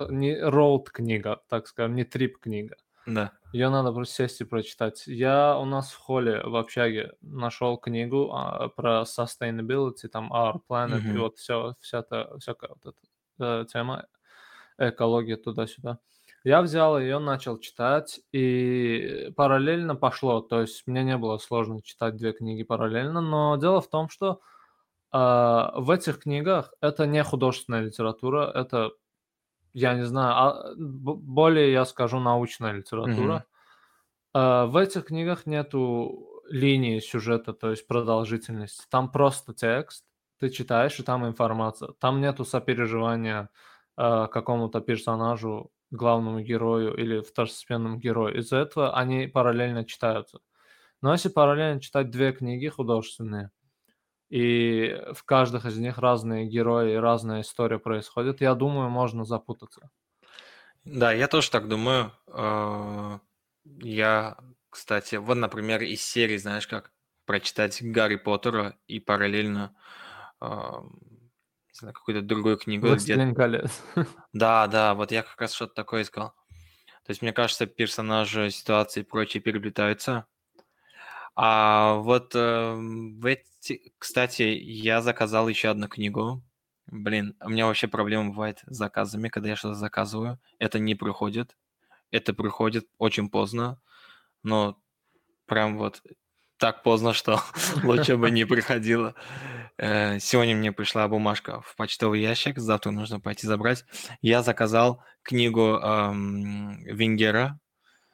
Не 0.10 0.40
роуд 0.40 0.92
книга, 0.92 1.42
так 1.50 1.68
скажем, 1.68 1.96
не 1.96 2.04
трип 2.04 2.38
книга. 2.40 2.76
Да. 3.08 3.32
Ее 3.54 3.70
надо 3.70 3.92
просто 3.94 4.16
сесть 4.16 4.42
и 4.42 4.44
прочитать. 4.44 5.08
Я 5.08 5.58
у 5.58 5.66
нас 5.66 5.92
в 5.92 5.98
холле 5.98 6.44
в 6.44 6.56
общаге 6.56 7.14
нашел 7.22 7.78
книгу 7.78 8.32
а, 8.34 8.68
про 8.70 9.04
sustainability, 9.04 10.08
там 10.10 10.32
Our 10.32 10.60
Planet, 10.70 11.00
и 11.00 11.12
Мгм. 11.14 11.20
вот 11.22 11.38
все, 11.38 11.74
вся 11.80 12.02
та, 12.04 12.38
всякая 12.38 12.70
вот 12.70 12.94
эта 13.40 13.62
э, 13.62 13.66
тема, 13.72 14.06
экология 14.78 15.38
туда-сюда. 15.38 16.00
Я 16.48 16.62
взял 16.62 16.98
ее, 16.98 17.20
начал 17.20 17.60
читать, 17.60 18.22
и 18.32 19.34
параллельно 19.36 19.98
пошло. 19.98 20.40
То 20.40 20.62
есть 20.62 20.88
мне 20.88 21.04
не 21.04 21.18
было 21.18 21.40
сложно 21.40 21.82
читать 21.82 22.16
две 22.16 22.32
книги 22.32 22.64
параллельно, 22.64 23.20
но 23.20 23.58
дело 23.58 23.82
в 23.82 23.90
том, 23.90 24.08
что 24.08 24.40
а, 25.12 25.74
в 25.76 25.92
этих 25.92 26.20
книгах 26.20 26.74
это 26.80 27.06
не 27.06 27.22
художественная 27.22 27.82
литература, 27.82 28.50
это, 28.50 28.92
я 29.74 29.94
не 29.96 30.06
знаю, 30.06 30.36
а, 30.38 30.74
более, 30.78 31.74
я 31.74 31.84
скажу, 31.84 32.18
научная 32.22 32.72
литература. 32.72 33.34
Мгм. 33.34 33.44
А, 34.34 34.66
в 34.68 34.78
этих 34.78 35.08
книгах 35.08 35.48
нету 35.48 36.42
линии 36.50 37.00
сюжета, 37.00 37.52
то 37.52 37.72
есть 37.72 37.86
продолжительности. 37.88 38.86
Там 38.90 39.12
просто 39.12 39.54
текст, 39.54 40.06
ты 40.40 40.50
читаешь, 40.50 40.98
и 40.98 41.04
там 41.04 41.28
информация. 41.28 41.90
Там 42.00 42.22
нету 42.22 42.46
сопереживания 42.46 43.50
а, 43.98 44.28
какому-то 44.28 44.80
персонажу, 44.80 45.72
главному 45.92 46.42
герою 46.42 46.96
или 46.96 47.22
второстепенному 47.22 47.98
герою. 47.98 48.38
Из-за 48.40 48.58
этого 48.58 48.96
они 48.96 49.28
параллельно 49.28 49.86
читаются. 49.86 50.40
Но 51.02 51.12
если 51.12 51.30
параллельно 51.30 51.80
читать 51.80 52.10
две 52.10 52.32
книги 52.32 52.68
художественные, 52.68 53.52
и 54.30 55.00
в 55.14 55.24
каждых 55.24 55.66
из 55.66 55.78
них 55.78 55.98
разные 55.98 56.48
герои 56.48 56.94
и 56.94 56.98
разная 56.98 57.42
история 57.42 57.80
происходит, 57.80 58.42
я 58.42 58.56
думаю, 58.56 58.90
можно 58.90 59.24
запутаться. 59.24 59.90
Да, 60.84 61.14
я 61.14 61.28
тоже 61.28 61.50
так 61.50 61.68
думаю. 61.68 62.12
А, 62.28 63.20
я, 63.64 64.38
кстати, 64.70 65.16
вот, 65.16 65.36
например, 65.36 65.82
из 65.82 66.02
серии, 66.02 66.38
знаешь 66.38 66.68
как, 66.68 66.92
прочитать 67.26 67.82
Гарри 67.82 68.16
Поттера 68.16 68.78
и 68.88 69.00
параллельно 69.00 69.76
не 71.78 71.80
знаю, 71.80 71.94
какую-то 71.94 72.22
другую 72.22 72.58
книгу. 72.58 72.88
«Властелин 72.88 73.36
колец». 73.36 73.84
Да, 74.34 74.68
да, 74.68 74.96
вот 74.96 75.12
я 75.12 75.24
как 75.24 75.40
раз 75.40 75.54
что-то 75.54 75.76
такое 75.76 76.02
искал. 76.02 76.34
То 77.06 77.12
есть, 77.12 77.22
мне 77.22 77.32
кажется, 77.34 77.68
персонажи, 77.68 78.50
ситуации 78.50 79.02
и 79.02 79.04
прочее 79.04 79.42
переплетаются. 79.42 80.26
А 81.36 81.96
вот 81.96 82.34
э, 82.36 82.74
в 82.76 83.26
эти... 83.26 83.94
Кстати, 84.00 84.42
я 84.42 85.02
заказал 85.02 85.48
еще 85.48 85.70
одну 85.70 85.88
книгу. 85.88 86.44
Блин, 86.88 87.36
у 87.42 87.50
меня 87.50 87.68
вообще 87.68 87.88
проблема 87.88 88.32
бывает 88.32 88.64
с 88.66 88.76
заказами, 88.76 89.30
когда 89.30 89.50
я 89.50 89.56
что-то 89.56 89.76
заказываю. 89.76 90.40
Это 90.58 90.80
не 90.80 90.96
приходит. 90.96 91.56
Это 92.10 92.34
приходит 92.34 92.88
очень 92.98 93.30
поздно. 93.30 93.80
Но 94.42 94.82
прям 95.46 95.78
вот 95.78 96.02
так 96.58 96.82
поздно, 96.82 97.14
что 97.14 97.40
лучше 97.84 98.18
бы 98.18 98.32
не 98.32 98.46
приходило. 98.46 99.14
Э, 99.78 100.20
сегодня 100.20 100.56
мне 100.56 100.72
пришла 100.72 101.08
бумажка 101.08 101.62
в 101.62 101.76
почтовый 101.76 102.20
ящик, 102.22 102.58
завтра 102.58 102.92
нужно 102.92 103.20
пойти 103.20 103.46
забрать. 103.46 103.86
Я 104.22 104.42
заказал 104.42 105.04
книгу 105.22 105.78
эм, 105.78 106.84
Венгера. 106.84 107.60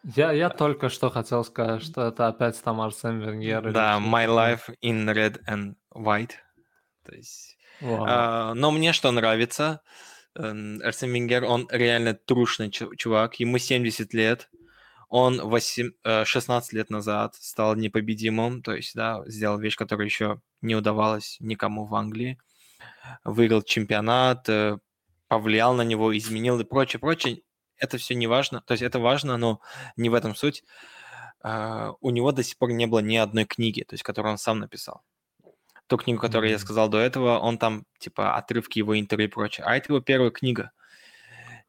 Я, 0.04 0.34
я 0.34 0.50
только 0.50 0.90
что 0.90 1.10
хотел 1.10 1.46
сказать, 1.46 1.82
что 1.82 2.08
это 2.08 2.28
опять 2.28 2.62
там 2.62 2.82
Арсен 2.82 3.22
Венгер. 3.22 3.72
Да, 3.72 3.98
My 4.00 4.28
Life 4.28 4.76
in 4.84 5.06
Red 5.06 5.40
and 5.48 5.76
White. 5.96 6.34
То 7.06 7.16
есть, 7.16 7.58
э, 7.80 8.54
но 8.54 8.72
мне 8.72 8.92
что 8.92 9.12
нравится, 9.12 9.82
э, 10.36 10.42
Арсен 10.42 11.14
Венгер, 11.14 11.46
он 11.46 11.70
реально 11.72 12.14
трушный 12.14 12.72
чувак, 12.72 13.36
ему 13.40 13.58
70 13.58 14.14
лет, 14.14 14.50
он 15.16 15.42
8, 15.42 15.92
16 16.26 16.74
э, 16.74 16.76
лет 16.76 16.90
назад 16.90 17.36
стал 17.36 17.76
непобедимым, 17.76 18.64
то 18.64 18.74
есть, 18.74 18.96
да, 18.96 19.22
сделал 19.28 19.60
вещь, 19.60 19.76
которая 19.76 20.08
еще 20.08 20.42
не 20.62 20.76
удавалась 20.76 21.38
никому 21.40 21.86
в 21.86 21.94
Англии. 21.94 22.40
Выиграл 23.24 23.62
чемпионат, 23.62 24.50
э, 24.50 24.80
повлиял 25.28 25.76
на 25.76 25.84
него, 25.84 26.18
изменил 26.18 26.60
и 26.60 26.64
прочее, 26.64 27.00
прочее. 27.00 27.44
Это 27.78 28.00
все 28.00 28.16
не 28.16 28.26
важно, 28.26 28.62
то 28.62 28.72
есть 28.72 28.82
это 28.82 28.98
важно, 28.98 29.38
но 29.38 29.62
не 29.98 30.10
в 30.10 30.16
этом 30.16 30.34
суть. 30.34 30.64
А, 31.42 31.92
у 32.02 32.10
него 32.10 32.32
до 32.32 32.42
сих 32.42 32.58
пор 32.58 32.72
не 32.72 32.88
было 32.88 32.98
ни 32.98 33.18
одной 33.18 33.46
книги, 33.46 33.84
то 33.84 33.94
есть, 33.94 34.02
которую 34.02 34.32
он 34.32 34.40
сам 34.40 34.58
написал. 34.58 35.04
Ту 35.86 35.98
книгу, 35.98 36.20
которую 36.20 36.50
mm-hmm. 36.50 36.54
я 36.54 36.60
сказал 36.60 36.90
до 36.90 36.98
этого, 36.98 37.38
он 37.38 37.60
там, 37.60 37.86
типа, 38.00 38.36
отрывки 38.36 38.80
его 38.80 39.00
интервью 39.00 39.28
и 39.28 39.32
прочее. 39.32 39.64
А 39.68 39.76
это 39.76 39.94
его 39.94 40.02
первая 40.02 40.32
книга. 40.32 40.72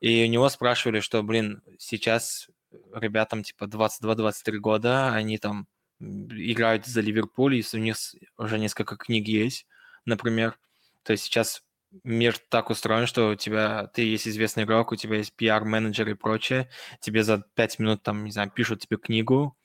И 0.01 0.25
у 0.25 0.29
него 0.29 0.49
спрашивали, 0.49 1.01
что, 1.01 1.23
блин, 1.23 1.63
сейчас 1.79 2.49
ребятам 2.95 3.43
типа 3.43 3.64
22-23 3.64 4.57
года, 4.59 5.12
они 5.12 5.38
там 5.38 5.66
играют 6.00 6.87
за 6.87 7.00
Ливерпуль, 7.00 7.57
и 7.57 7.64
у 7.73 7.78
них 7.78 7.97
уже 8.37 8.59
несколько 8.59 8.97
книг 8.97 9.26
есть, 9.28 9.66
например. 10.04 10.59
То 11.02 11.12
есть 11.12 11.25
сейчас 11.25 11.62
мир 12.02 12.37
так 12.49 12.71
устроен, 12.71 13.07
что 13.07 13.31
у 13.31 13.35
тебя, 13.37 13.87
ты 13.88 14.02
есть 14.02 14.26
известный 14.26 14.64
игрок, 14.64 14.93
у 14.93 14.97
тебя 14.97 15.19
есть 15.19 15.33
PR-менеджер 15.38 16.09
и 16.09 16.14
прочее, 16.14 16.69
тебе 17.00 17.23
за 17.23 17.45
5 17.54 17.78
минут 17.78 18.02
там, 18.02 18.25
не 18.25 18.33
знаю, 18.33 18.50
пишут 18.50 18.81
тебе 18.81 18.97
книгу, 18.97 19.57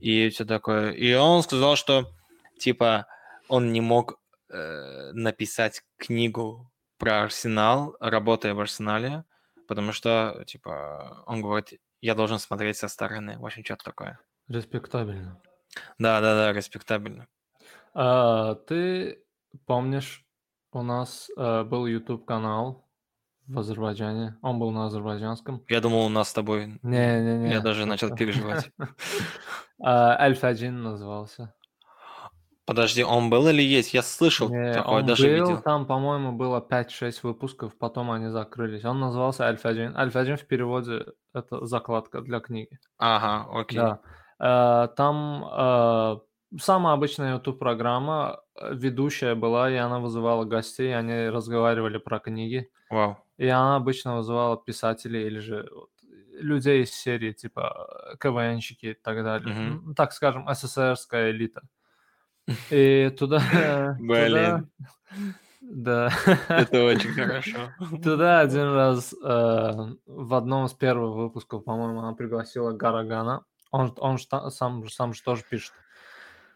и 0.00 0.28
все 0.30 0.44
такое. 0.44 0.90
И 0.90 1.14
он 1.14 1.42
сказал, 1.42 1.76
что, 1.76 2.10
типа, 2.58 3.06
он 3.48 3.72
не 3.72 3.80
мог 3.80 4.20
э, 4.50 5.12
написать 5.12 5.82
книгу 5.96 6.70
про 6.98 7.22
Арсенал, 7.22 7.96
работая 8.00 8.54
в 8.54 8.60
Арсенале, 8.60 9.24
потому 9.68 9.92
что, 9.92 10.44
типа, 10.46 11.22
он 11.26 11.40
говорит, 11.40 11.80
я 12.02 12.14
должен 12.14 12.38
смотреть 12.38 12.76
со 12.76 12.88
стороны. 12.88 13.38
В 13.38 13.46
общем, 13.46 13.64
что-то 13.64 13.84
такое. 13.84 14.18
Респектабельно. 14.48 15.40
Да, 15.98 16.20
да, 16.20 16.34
да, 16.34 16.52
респектабельно. 16.52 17.28
А, 17.94 18.56
ты 18.56 19.24
помнишь, 19.66 20.26
у 20.72 20.82
нас 20.82 21.30
а, 21.36 21.64
был 21.64 21.86
YouTube 21.86 22.26
канал 22.26 22.88
в 23.46 23.58
Азербайджане. 23.58 24.36
Он 24.42 24.58
был 24.58 24.72
на 24.72 24.86
азербайджанском. 24.86 25.64
Я 25.68 25.80
думал, 25.80 26.06
у 26.06 26.08
нас 26.08 26.28
с 26.28 26.32
тобой. 26.32 26.78
Не, 26.82 27.22
не, 27.22 27.38
не. 27.38 27.50
Я 27.50 27.60
даже 27.60 27.86
начал 27.86 28.14
переживать. 28.16 28.70
Аль-Фаджин 29.80 30.82
назывался. 30.82 31.54
Подожди, 32.64 33.02
он 33.02 33.28
был 33.28 33.48
или 33.48 33.62
есть? 33.62 33.92
Я 33.92 34.02
слышал 34.02 34.48
Не, 34.48 34.72
такое, 34.72 35.00
он 35.00 35.06
даже 35.06 35.26
был, 35.26 35.32
видел. 35.46 35.62
там, 35.62 35.86
по-моему, 35.86 36.32
было 36.32 36.60
5-6 36.60 37.20
выпусков, 37.24 37.76
потом 37.76 38.10
они 38.10 38.28
закрылись. 38.28 38.84
Он 38.84 39.00
назывался 39.00 39.46
Аль-Фаджин. 39.46 39.96
Аль-Фаджин 39.96 40.36
в 40.36 40.46
переводе 40.46 41.06
это 41.34 41.64
закладка 41.66 42.20
для 42.20 42.38
книги. 42.40 42.78
Ага, 42.98 43.48
окей. 43.60 43.78
Да. 43.80 44.00
Э, 44.38 44.88
Там 44.96 45.44
э, 45.44 46.16
самая 46.60 46.94
обычная 46.94 47.34
YouTube-программа, 47.34 48.40
э, 48.54 48.74
ведущая 48.74 49.34
была, 49.34 49.70
и 49.70 49.74
она 49.76 49.98
вызывала 49.98 50.44
гостей, 50.44 50.96
они 50.96 51.28
разговаривали 51.30 51.98
про 51.98 52.20
книги. 52.20 52.70
Вау. 52.90 53.16
И 53.38 53.48
она 53.48 53.76
обычно 53.76 54.16
вызывала 54.16 54.56
писателей 54.56 55.26
или 55.26 55.40
же 55.40 55.68
людей 56.32 56.82
из 56.82 56.94
серии 56.94 57.32
типа 57.32 58.16
КВНщики 58.20 58.86
и 58.86 58.94
так 58.94 59.22
далее. 59.24 59.54
Ну, 59.84 59.94
Так 59.94 60.12
скажем, 60.12 60.46
СССРская 60.52 61.30
элита. 61.30 61.62
И 62.70 63.14
туда, 63.18 63.38
туда, 63.50 63.96
Блин, 64.00 64.70
да, 65.60 66.10
это 66.48 66.84
очень 66.84 67.10
хорошо. 67.14 67.70
туда 68.02 68.40
один 68.40 68.72
раз 68.74 69.12
э, 69.14 69.16
в 70.06 70.34
одном 70.34 70.66
из 70.66 70.72
первых 70.74 71.14
выпусков, 71.14 71.64
по-моему, 71.64 72.00
она 72.00 72.14
пригласила 72.14 72.72
Гарагана. 72.72 73.44
Он, 73.70 73.94
он 73.98 74.18
сам, 74.18 74.84
сам 74.88 75.14
же 75.14 75.22
тоже 75.22 75.44
пишет. 75.48 75.72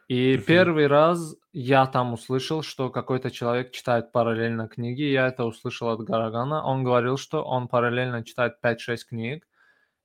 И 0.08 0.36
Мгм. 0.36 0.44
первый 0.44 0.86
раз 0.86 1.34
я 1.52 1.86
там 1.86 2.12
услышал, 2.12 2.62
что 2.62 2.90
какой-то 2.90 3.30
человек 3.30 3.72
читает 3.72 4.12
параллельно 4.12 4.68
книги. 4.68 5.02
Я 5.02 5.28
это 5.28 5.44
услышал 5.44 5.88
от 5.88 6.00
Гарагана. 6.00 6.62
Он 6.64 6.84
говорил, 6.84 7.16
что 7.16 7.42
он 7.42 7.66
параллельно 7.68 8.22
читает 8.22 8.60
5-6 8.60 9.04
книг. 9.08 9.46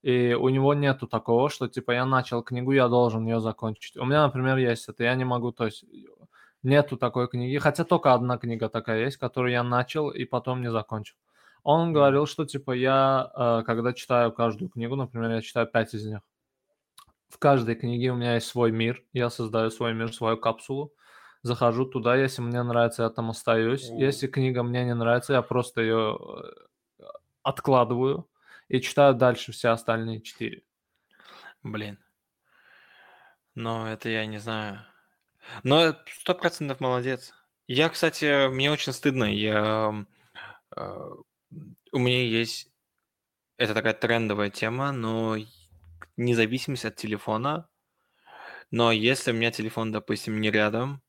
И 0.02 0.34
у 0.34 0.50
него 0.50 0.74
нету 0.74 1.08
такого, 1.08 1.50
что 1.50 1.68
типа 1.68 1.92
я 1.92 2.06
начал 2.06 2.42
книгу, 2.42 2.72
я 2.72 2.88
должен 2.88 3.26
ее 3.26 3.40
закончить. 3.40 3.98
У 3.98 4.06
меня, 4.06 4.24
например, 4.24 4.58
есть 4.58 4.90
это, 4.90 5.04
я 5.04 5.16
не 5.16 5.26
могу, 5.26 5.52
то 5.52 5.66
есть 5.66 5.86
нету 6.64 6.98
такой 6.98 7.28
книги, 7.28 7.58
хотя 7.58 7.84
только 7.84 8.14
одна 8.14 8.38
книга 8.38 8.70
такая 8.70 9.06
есть, 9.06 9.18
которую 9.18 9.52
я 9.52 9.64
начал 9.64 10.10
и 10.10 10.26
потом 10.26 10.62
не 10.62 10.72
закончил. 10.72 11.16
Он 11.64 11.94
говорил, 11.94 12.26
что 12.26 12.46
типа 12.46 12.72
я, 12.72 13.32
э, 13.36 13.64
когда 13.66 13.94
читаю 13.94 14.32
каждую 14.32 14.70
книгу, 14.70 14.96
например, 14.96 15.32
я 15.32 15.42
читаю 15.42 15.68
пять 15.68 15.94
из 15.94 16.06
них, 16.06 16.22
в 17.30 17.38
каждой 17.38 17.76
книге 17.76 18.12
у 18.12 18.16
меня 18.16 18.36
есть 18.36 18.48
свой 18.48 18.72
мир, 18.72 19.04
я 19.14 19.30
создаю 19.30 19.70
свой 19.70 19.94
мир, 19.94 20.12
свою 20.14 20.38
капсулу, 20.38 20.94
захожу 21.44 21.86
туда, 21.86 22.16
если 22.16 22.42
мне 22.42 22.62
нравится, 22.64 23.04
я 23.04 23.10
там 23.10 23.30
остаюсь, 23.30 23.90
если 23.90 24.28
книга 24.28 24.64
мне 24.64 24.84
не 24.86 24.96
нравится, 24.96 25.34
я 25.34 25.42
просто 25.44 25.82
ее 25.82 26.18
э, 26.20 27.04
откладываю 27.44 28.28
и 28.72 28.80
читаю 28.80 29.14
дальше 29.14 29.52
все 29.52 29.70
остальные 29.70 30.22
четыре. 30.22 30.64
Блин, 31.62 32.00
но 33.54 33.92
это 33.92 34.08
я 34.08 34.26
не 34.26 34.38
знаю. 34.38 34.80
Но 35.64 35.94
сто 36.08 36.34
процентов 36.34 36.80
молодец. 36.80 37.34
Я, 37.68 37.90
кстати, 37.90 38.48
мне 38.48 38.72
очень 38.72 38.94
стыдно. 38.94 39.26
Я, 39.26 40.06
э, 40.74 41.10
у 41.92 42.00
меня 42.00 42.24
есть 42.24 42.72
это 43.58 43.74
такая 43.74 43.94
трендовая 43.94 44.50
тема, 44.50 44.94
но 44.94 45.36
независимость 46.16 46.86
от 46.86 46.96
телефона. 46.96 47.68
Но 48.72 48.94
если 48.94 49.32
у 49.32 49.36
меня 49.36 49.52
телефон, 49.52 49.92
допустим, 49.92 50.40
не 50.40 50.50
рядом, 50.50 51.02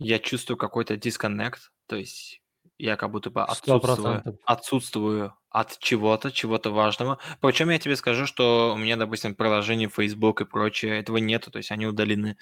я 0.00 0.18
чувствую 0.18 0.56
какой-то 0.56 0.96
дисконнект, 0.96 1.70
то 1.86 1.94
есть 1.94 2.42
я 2.78 2.96
как 2.96 3.10
будто 3.10 3.30
бы 3.30 3.42
отсутствую, 3.42 4.38
отсутствую 4.44 5.34
от 5.50 5.78
чего-то, 5.78 6.30
чего-то 6.30 6.70
важного. 6.70 7.18
Причем 7.40 7.70
я 7.70 7.78
тебе 7.78 7.96
скажу, 7.96 8.26
что 8.26 8.74
у 8.74 8.78
меня, 8.78 8.96
допустим, 8.96 9.34
приложение 9.34 9.88
Facebook 9.88 10.42
и 10.42 10.44
прочее, 10.44 11.00
этого 11.00 11.16
нету, 11.16 11.50
то 11.50 11.58
есть 11.58 11.70
они 11.70 11.86
удалены 11.86 12.36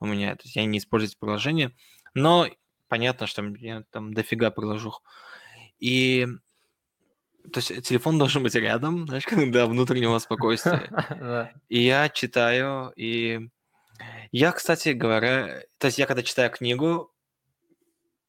у 0.00 0.06
меня, 0.06 0.34
то 0.36 0.42
есть 0.44 0.56
я 0.56 0.64
не 0.64 0.78
использую 0.78 1.10
эти 1.10 1.18
приложения, 1.18 1.72
но 2.14 2.48
понятно, 2.88 3.26
что 3.26 3.42
я 3.58 3.82
там 3.90 4.14
дофига 4.14 4.50
приложу. 4.50 4.94
И 5.78 6.26
то 7.52 7.58
есть 7.60 7.86
телефон 7.86 8.18
должен 8.18 8.42
быть 8.42 8.54
рядом, 8.54 9.06
знаешь, 9.06 9.26
когда 9.26 9.66
внутреннего 9.66 10.18
спокойствия. 10.18 11.52
И 11.68 11.82
я 11.82 12.08
читаю, 12.08 12.92
и 12.96 13.48
я, 14.32 14.52
кстати 14.52 14.88
говоря, 14.88 15.62
то 15.78 15.86
есть 15.86 15.98
я 15.98 16.06
когда 16.06 16.22
читаю 16.22 16.50
книгу, 16.50 17.13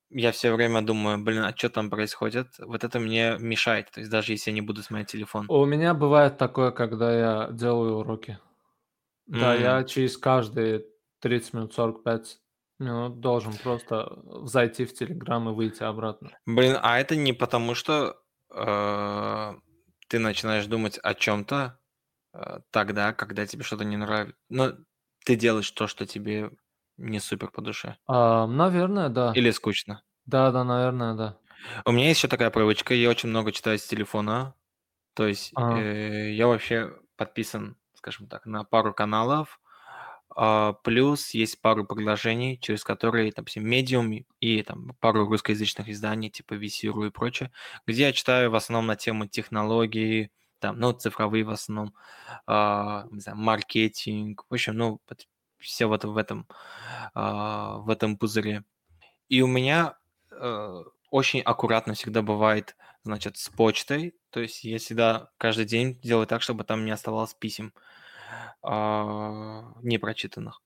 я 0.10 0.32
все 0.32 0.54
время 0.54 0.82
думаю, 0.82 1.18
блин, 1.24 1.44
а 1.44 1.56
что 1.56 1.70
там 1.70 1.90
происходит? 1.90 2.56
Вот 2.60 2.84
это 2.84 3.00
мне 3.00 3.38
мешает, 3.40 3.92
то 3.92 4.00
есть 4.00 4.12
даже 4.12 4.34
если 4.34 4.52
я 4.52 4.56
не 4.56 4.62
буду 4.62 4.84
смотреть 4.84 5.12
телефон. 5.12 5.52
У 5.52 5.66
меня 5.66 5.94
бывает 5.96 6.38
такое, 6.38 6.72
когда 6.72 7.14
я 7.46 7.52
делаю 7.52 7.98
уроки. 7.98 8.40
Да, 9.28 9.56
М, 9.56 9.56
я 9.56 9.84
через 9.86 10.18
каждые 10.18 10.88
30 11.20 11.54
минут, 11.54 11.74
45 11.74 12.42
Ну, 12.80 13.10
должен 13.10 13.58
просто 13.58 14.24
зайти 14.46 14.86
в 14.86 14.94
Телеграм 14.96 15.50
и 15.50 15.54
выйти 15.54 15.84
обратно. 15.84 16.34
Блин, 16.46 16.78
а 16.82 17.00
это 17.00 17.16
не 17.16 17.34
потому, 17.34 17.76
что 17.76 18.22
э, 18.52 19.54
ты 20.08 20.20
начинаешь 20.20 20.66
думать 20.68 21.00
о 21.02 21.14
чем-то 21.16 21.80
э, 22.34 22.60
тогда, 22.72 23.14
когда 23.14 23.48
тебе 23.48 23.64
что-то 23.64 23.86
не 23.86 23.98
нравится. 23.98 24.38
Ну, 24.50 24.74
ты 25.26 25.36
делаешь 25.36 25.72
то, 25.72 25.88
что 25.88 26.06
тебе 26.08 26.52
не 26.98 27.20
супер 27.20 27.50
по 27.52 27.62
душе. 27.62 27.98
А, 28.08 28.48
наверное, 28.48 29.10
да. 29.10 29.34
Или 29.36 29.52
скучно. 29.52 30.04
Да, 30.26 30.52
да, 30.52 30.64
наверное, 30.64 31.14
да. 31.16 31.38
У 31.86 31.92
меня 31.92 32.08
есть 32.10 32.20
еще 32.20 32.28
такая 32.28 32.50
привычка, 32.52 32.94
я 32.94 33.10
очень 33.10 33.30
много 33.30 33.52
читаю 33.52 33.78
с 33.80 33.86
телефона. 33.86 34.56
То 35.16 35.28
есть 35.28 35.54
Ага. 35.54 35.76
э, 35.76 36.32
я 36.34 36.48
вообще 36.48 36.94
подписан, 37.18 37.78
скажем 37.96 38.28
так, 38.28 38.46
на 38.46 38.64
пару 38.64 38.94
каналов. 38.94 39.60
А, 40.36 40.74
плюс 40.74 41.32
есть 41.34 41.62
пару 41.62 41.86
приложений, 41.86 42.60
через 42.62 42.84
которые, 42.84 43.32
допустим, 43.36 43.66
Medium 43.72 44.26
и 44.42 44.64
там 44.64 44.96
пару 45.00 45.28
русскоязычных 45.28 45.90
изданий, 45.90 46.30
типа 46.30 46.56
VC.ru 46.56 47.08
и 47.08 47.12
прочее, 47.12 47.52
где 47.88 48.04
я 48.08 48.14
читаю 48.14 48.52
в 48.52 48.56
основном 48.56 48.88
на 48.88 48.96
тему 48.98 49.28
технологий, 49.28 50.32
там, 50.60 50.80
ну, 50.80 50.94
цифровые 50.94 51.44
в 51.46 51.52
основном, 51.52 51.96
а, 52.48 53.08
не 53.12 53.22
знаю, 53.22 53.38
маркетинг, 53.40 54.46
в 54.50 54.54
общем, 54.54 54.76
ну, 54.78 55.02
все 55.66 55.86
вот 55.88 56.04
в 56.06 56.18
этом, 56.18 56.48
а, 57.14 57.78
в 57.80 57.90
этом 57.90 58.18
пузыре. 58.18 58.64
И 59.30 59.42
у 59.42 59.48
меня 59.48 59.98
э, 60.32 60.84
очень 61.12 61.42
аккуратно 61.42 61.94
всегда 61.96 62.22
бывает, 62.22 62.76
значит, 63.04 63.38
с 63.38 63.50
почтой, 63.50 64.16
то 64.32 64.40
есть 64.42 64.64
я 64.64 64.78
всегда 64.80 65.32
каждый 65.38 65.66
день 65.66 66.00
делаю 66.02 66.28
так, 66.28 66.42
чтобы 66.42 66.64
там 66.64 66.86
не 66.86 66.92
оставалось 66.92 67.34
писем 67.34 67.74
а, 68.62 69.74
непрочитанных. 69.82 70.62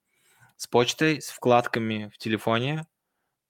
С 0.58 0.68
почтой, 0.68 1.22
с 1.22 1.30
вкладками 1.30 2.12
в 2.14 2.18
телефоне, 2.18 2.88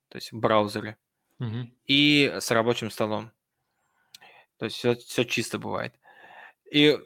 то 0.10 0.18
есть 0.18 0.32
в 0.32 0.40
браузере, 0.40 0.98
Мгм. 1.40 1.74
и 1.86 2.34
с 2.40 2.52
рабочим 2.52 2.92
столом. 2.92 3.32
То 4.58 4.66
есть 4.66 4.78
все, 4.78 4.96
все 4.96 5.24
чисто 5.26 5.58
бывает. 5.58 5.96
И 6.72 6.98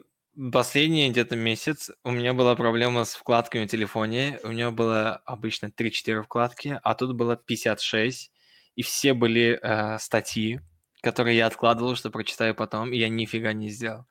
последний 0.52 1.10
где-то 1.10 1.36
месяц 1.36 1.90
у 2.04 2.10
меня 2.10 2.34
была 2.34 2.56
проблема 2.56 3.04
с 3.04 3.14
вкладками 3.14 3.66
в 3.66 3.70
телефоне. 3.70 4.40
У 4.44 4.48
меня 4.48 4.70
было 4.70 5.16
обычно 5.24 5.66
3-4 5.66 6.22
вкладки, 6.22 6.80
а 6.82 6.94
тут 6.94 7.14
было 7.14 7.36
56. 7.36 8.32
И 8.76 8.82
все 8.82 9.14
были 9.14 9.58
э, 9.62 9.98
статьи, 9.98 10.60
которые 11.00 11.36
я 11.36 11.46
откладывал, 11.46 11.94
что 11.94 12.10
прочитаю 12.10 12.54
потом, 12.54 12.92
и 12.92 12.96
я 12.96 13.08
нифига 13.08 13.52
не 13.52 13.68
сделал. 13.68 14.06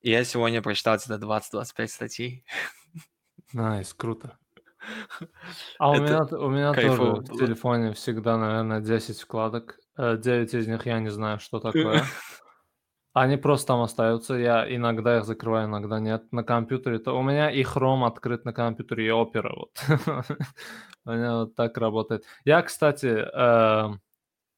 И 0.00 0.10
я 0.10 0.24
сегодня 0.24 0.62
прочитал 0.62 0.96
где-то 0.96 1.16
20-25 1.16 1.86
статей. 1.88 2.44
Nice, 3.52 3.92
круто. 3.94 4.38
А 5.78 5.90
у 5.90 6.00
меня, 6.00 6.22
у 6.24 6.48
меня 6.48 6.72
тоже 6.72 7.02
в 7.02 7.38
телефоне 7.38 7.92
всегда, 7.92 8.38
наверное, 8.38 8.80
10 8.80 9.20
вкладок. 9.20 9.80
Э, 9.98 10.16
9 10.16 10.54
из 10.54 10.66
них 10.68 10.86
я 10.86 11.00
не 11.00 11.10
знаю, 11.10 11.40
что 11.40 11.58
такое. 11.60 12.04
Они 13.18 13.38
просто 13.38 13.68
там 13.68 13.80
остаются. 13.80 14.34
Я 14.34 14.66
иногда 14.68 15.16
их 15.16 15.24
закрываю, 15.24 15.68
иногда 15.68 15.98
нет. 15.98 16.30
На 16.32 16.44
компьютере 16.44 16.98
то 16.98 17.18
у 17.18 17.22
меня 17.22 17.50
и 17.50 17.62
Chrome 17.62 18.06
открыт 18.06 18.44
на 18.44 18.52
компьютере, 18.52 19.06
и 19.06 19.08
Opera. 19.08 19.54
Вот. 19.56 19.70
У 21.06 21.10
меня 21.12 21.36
вот 21.36 21.54
так 21.54 21.78
работает. 21.78 22.24
Я, 22.44 22.60
кстати, 22.60 23.06
э, 23.06 23.98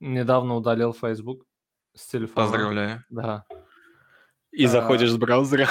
недавно 0.00 0.56
удалил 0.56 0.92
Facebook 0.92 1.44
с 1.94 2.08
телефона. 2.08 2.46
Поздравляю. 2.46 3.04
Да. 3.10 3.44
И 4.50 4.64
А. 4.64 4.68
заходишь 4.68 5.12
с 5.12 5.16
браузера. 5.16 5.68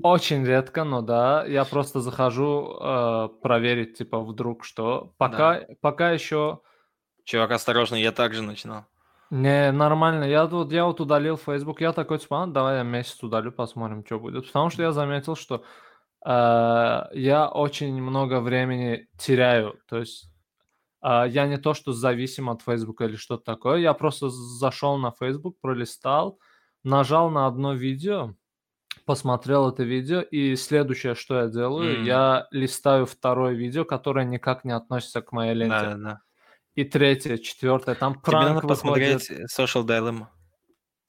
Очень 0.00 0.46
редко, 0.46 0.84
но 0.84 1.02
да. 1.02 1.44
Я 1.44 1.64
просто 1.64 2.00
захожу 2.00 2.78
э, 2.80 3.28
проверить, 3.42 3.98
типа, 3.98 4.20
вдруг 4.20 4.64
что. 4.64 5.12
Пока, 5.18 5.62
пока 5.80 6.12
еще 6.12 6.60
Чувак, 7.24 7.50
осторожно, 7.50 7.96
я 7.96 8.12
также 8.12 8.42
начинал. 8.42 8.84
Не 9.30 9.72
нормально. 9.72 10.24
Я 10.24 10.46
тут, 10.46 10.72
я 10.72 10.84
вот 10.84 11.00
удалил 11.00 11.36
Facebook. 11.36 11.80
Я 11.80 11.92
такой, 11.92 12.18
типа, 12.18 12.42
«А, 12.42 12.46
давай 12.46 12.78
я 12.78 12.82
месяц 12.82 13.22
удалю, 13.22 13.52
посмотрим, 13.52 14.04
что 14.04 14.18
будет. 14.18 14.46
Потому 14.46 14.70
что 14.70 14.82
я 14.82 14.92
заметил, 14.92 15.36
что 15.36 15.64
э, 16.24 16.28
я 17.12 17.48
очень 17.48 18.00
много 18.02 18.40
времени 18.40 19.08
теряю. 19.18 19.78
То 19.88 19.98
есть 19.98 20.30
э, 21.02 21.26
я 21.28 21.46
не 21.46 21.58
то, 21.58 21.74
что 21.74 21.92
зависим 21.92 22.50
от 22.50 22.62
Facebook 22.62 23.00
или 23.02 23.16
что-то 23.16 23.44
такое. 23.44 23.78
Я 23.78 23.94
просто 23.94 24.30
зашел 24.30 24.98
на 24.98 25.12
Facebook, 25.12 25.56
пролистал, 25.60 26.38
нажал 26.82 27.30
на 27.30 27.46
одно 27.46 27.74
видео, 27.74 28.34
посмотрел 29.04 29.68
это 29.68 29.84
видео, 29.84 30.20
и 30.20 30.56
следующее, 30.56 31.14
что 31.14 31.40
я 31.40 31.46
делаю, 31.48 31.98
М. 31.98 32.04
я 32.04 32.46
листаю 32.50 33.06
второе 33.06 33.54
видео, 33.54 33.84
которое 33.84 34.24
никак 34.24 34.64
не 34.64 34.72
относится 34.72 35.22
к 35.22 35.32
моей 35.32 35.54
ленте. 35.54 35.74
Да, 35.74 35.94
да, 35.94 35.96
да. 35.96 36.20
И 36.74 36.84
третье, 36.84 37.38
четвертое, 37.38 37.94
там 37.94 38.14
Тебе 38.14 38.22
пранк 38.22 38.62
надо 38.62 38.66
выходит. 38.66 38.68
посмотреть 38.68 39.30
э, 39.30 39.44
Social 39.44 39.84
Dilemma. 39.84 40.28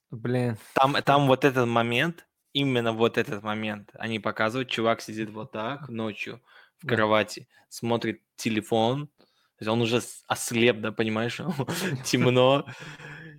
Блин, 0.09 0.57
Там, 0.73 0.95
там 1.03 1.27
вот 1.27 1.45
этот 1.45 1.67
момент, 1.67 2.27
именно 2.51 2.91
вот 2.91 3.17
этот 3.17 3.43
момент, 3.43 3.91
они 3.93 4.19
показывают, 4.19 4.69
чувак 4.69 5.01
сидит 5.01 5.29
вот 5.29 5.51
так 5.51 5.87
ночью 5.87 6.41
в 6.79 6.87
кровати, 6.87 7.47
смотрит 7.69 8.21
телефон, 8.35 9.07
то 9.07 9.63
есть 9.63 9.69
он 9.69 9.81
уже 9.81 10.01
ослеп, 10.27 10.81
да, 10.81 10.91
понимаешь, 10.91 11.39
темно. 12.03 12.65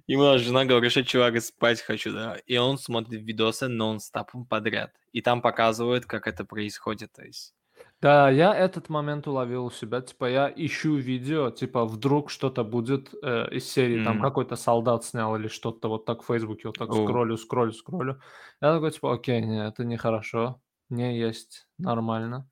Ему 0.07 0.39
жена 0.39 0.65
говорит, 0.65 0.93
что 0.93 1.05
чувак, 1.05 1.41
спать 1.43 1.81
хочу, 1.81 2.13
да, 2.13 2.37
и 2.47 2.57
он 2.57 2.79
смотрит 2.79 3.23
видосы 3.23 3.69
нон-стопом 3.69 4.47
подряд. 4.47 4.95
И 5.13 5.21
там 5.21 5.43
показывают, 5.43 6.07
как 6.07 6.27
это 6.27 6.45
происходит, 6.45 7.13
то 7.13 7.25
есть... 7.25 7.55
да, 8.03 8.31
я 8.31 8.53
этот 8.53 8.89
момент 8.89 9.29
уловил 9.29 9.67
у 9.67 9.71
себя. 9.71 10.01
Типа, 10.01 10.29
я 10.29 10.53
ищу 10.55 10.97
видео, 10.97 11.51
типа, 11.51 11.85
вдруг 11.85 12.31
что-то 12.31 12.65
будет 12.65 13.15
э, 13.23 13.49
из 13.53 13.71
серии, 13.71 14.03
там 14.05 14.21
какой-то 14.21 14.57
солдат 14.57 15.05
снял 15.05 15.37
или 15.37 15.47
что-то 15.47 15.89
вот 15.89 16.05
так 16.05 16.23
в 16.23 16.27
Фейсбуке, 16.27 16.69
вот 16.69 16.79
так 16.79 16.91
О. 16.91 17.05
скроллю, 17.05 17.37
скроллю, 17.37 17.73
скроллю. 17.73 18.21
Я 18.61 18.75
такой, 18.75 18.91
типа, 18.91 19.15
окей, 19.15 19.41
не, 19.43 19.65
это 19.65 19.85
нехорошо, 19.85 20.61
не 20.91 21.17
есть 21.17 21.69
нормально. 21.79 22.49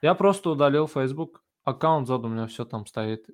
Я 0.00 0.14
просто 0.14 0.50
удалил 0.50 0.88
Facebook, 0.88 1.42
аккаунт 1.64 2.08
сзади 2.08 2.24
у 2.24 2.28
меня 2.28 2.46
все 2.46 2.64
там 2.64 2.86
стоит. 2.86 3.26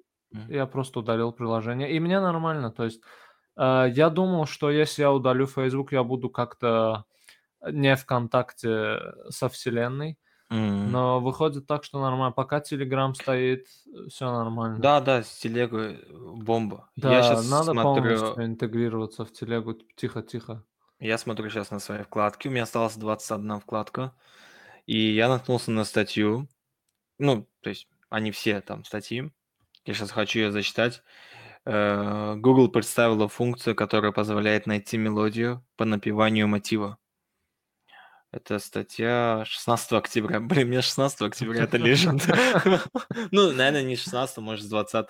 Я 0.48 0.66
просто 0.66 1.00
удалил 1.00 1.32
приложение, 1.32 1.90
и 1.90 2.00
мне 2.00 2.20
нормально. 2.20 2.72
То 2.72 2.84
есть 2.84 3.00
э, 3.56 3.86
я 3.94 4.10
думал, 4.10 4.46
что 4.46 4.72
если 4.72 5.02
я 5.02 5.12
удалю 5.12 5.46
Facebook, 5.46 5.92
я 5.92 6.02
буду 6.02 6.30
как-то 6.30 7.04
не 7.70 7.94
в 7.94 8.06
контакте 8.06 8.98
со 9.28 9.48
вселенной. 9.48 10.18
М. 10.50 10.90
Но 10.90 11.20
выходит 11.20 11.66
так, 11.66 11.84
что 11.84 12.00
нормально. 12.00 12.32
Пока 12.32 12.58
Telegram 12.58 13.14
стоит, 13.14 13.68
все 14.08 14.30
нормально. 14.32 14.78
Да, 14.80 15.00
да, 15.00 15.22
с 15.22 15.38
телегой 15.38 15.94
э, 15.94 16.06
бомба. 16.10 16.90
Да, 16.96 17.12
я 17.12 17.22
сейчас 17.22 17.48
надо 17.48 17.72
смотрю... 17.72 18.18
полностью 18.18 18.44
интегрироваться 18.44 19.24
в 19.24 19.32
телегу. 19.32 19.74
Тихо-тихо. 19.94 20.64
Я 20.98 21.18
смотрю 21.18 21.48
сейчас 21.48 21.70
на 21.70 21.78
свои 21.78 22.02
вкладки. 22.02 22.48
У 22.48 22.50
меня 22.50 22.64
осталась 22.64 22.96
21 22.96 23.60
вкладка. 23.60 24.12
И 24.86 24.98
я 24.98 25.28
наткнулся 25.28 25.70
на 25.70 25.84
статью. 25.84 26.48
Ну, 27.18 27.48
то 27.60 27.70
есть 27.70 27.88
они 28.08 28.32
все 28.32 28.60
там 28.60 28.84
статьи. 28.84 29.30
Я 29.84 29.94
сейчас 29.94 30.10
хочу 30.10 30.40
ее 30.40 30.50
зачитать. 30.50 31.02
Э, 31.64 32.34
Google 32.36 32.68
представила 32.68 33.28
функцию, 33.28 33.76
которая 33.76 34.10
позволяет 34.10 34.66
найти 34.66 34.98
мелодию 34.98 35.64
по 35.76 35.84
напеванию 35.84 36.48
мотива. 36.48 36.98
Это 38.32 38.60
статья 38.60 39.42
16 39.46 39.92
октября. 39.92 40.38
Блин, 40.40 40.68
мне 40.68 40.82
16 40.82 41.20
октября 41.22 41.64
это 41.64 41.76
лежит. 41.78 42.22
Ну, 43.32 43.52
наверное, 43.52 43.82
не 43.82 43.96
16, 43.96 44.38
может, 44.38 44.64
с 44.64 44.68
20 44.68 45.06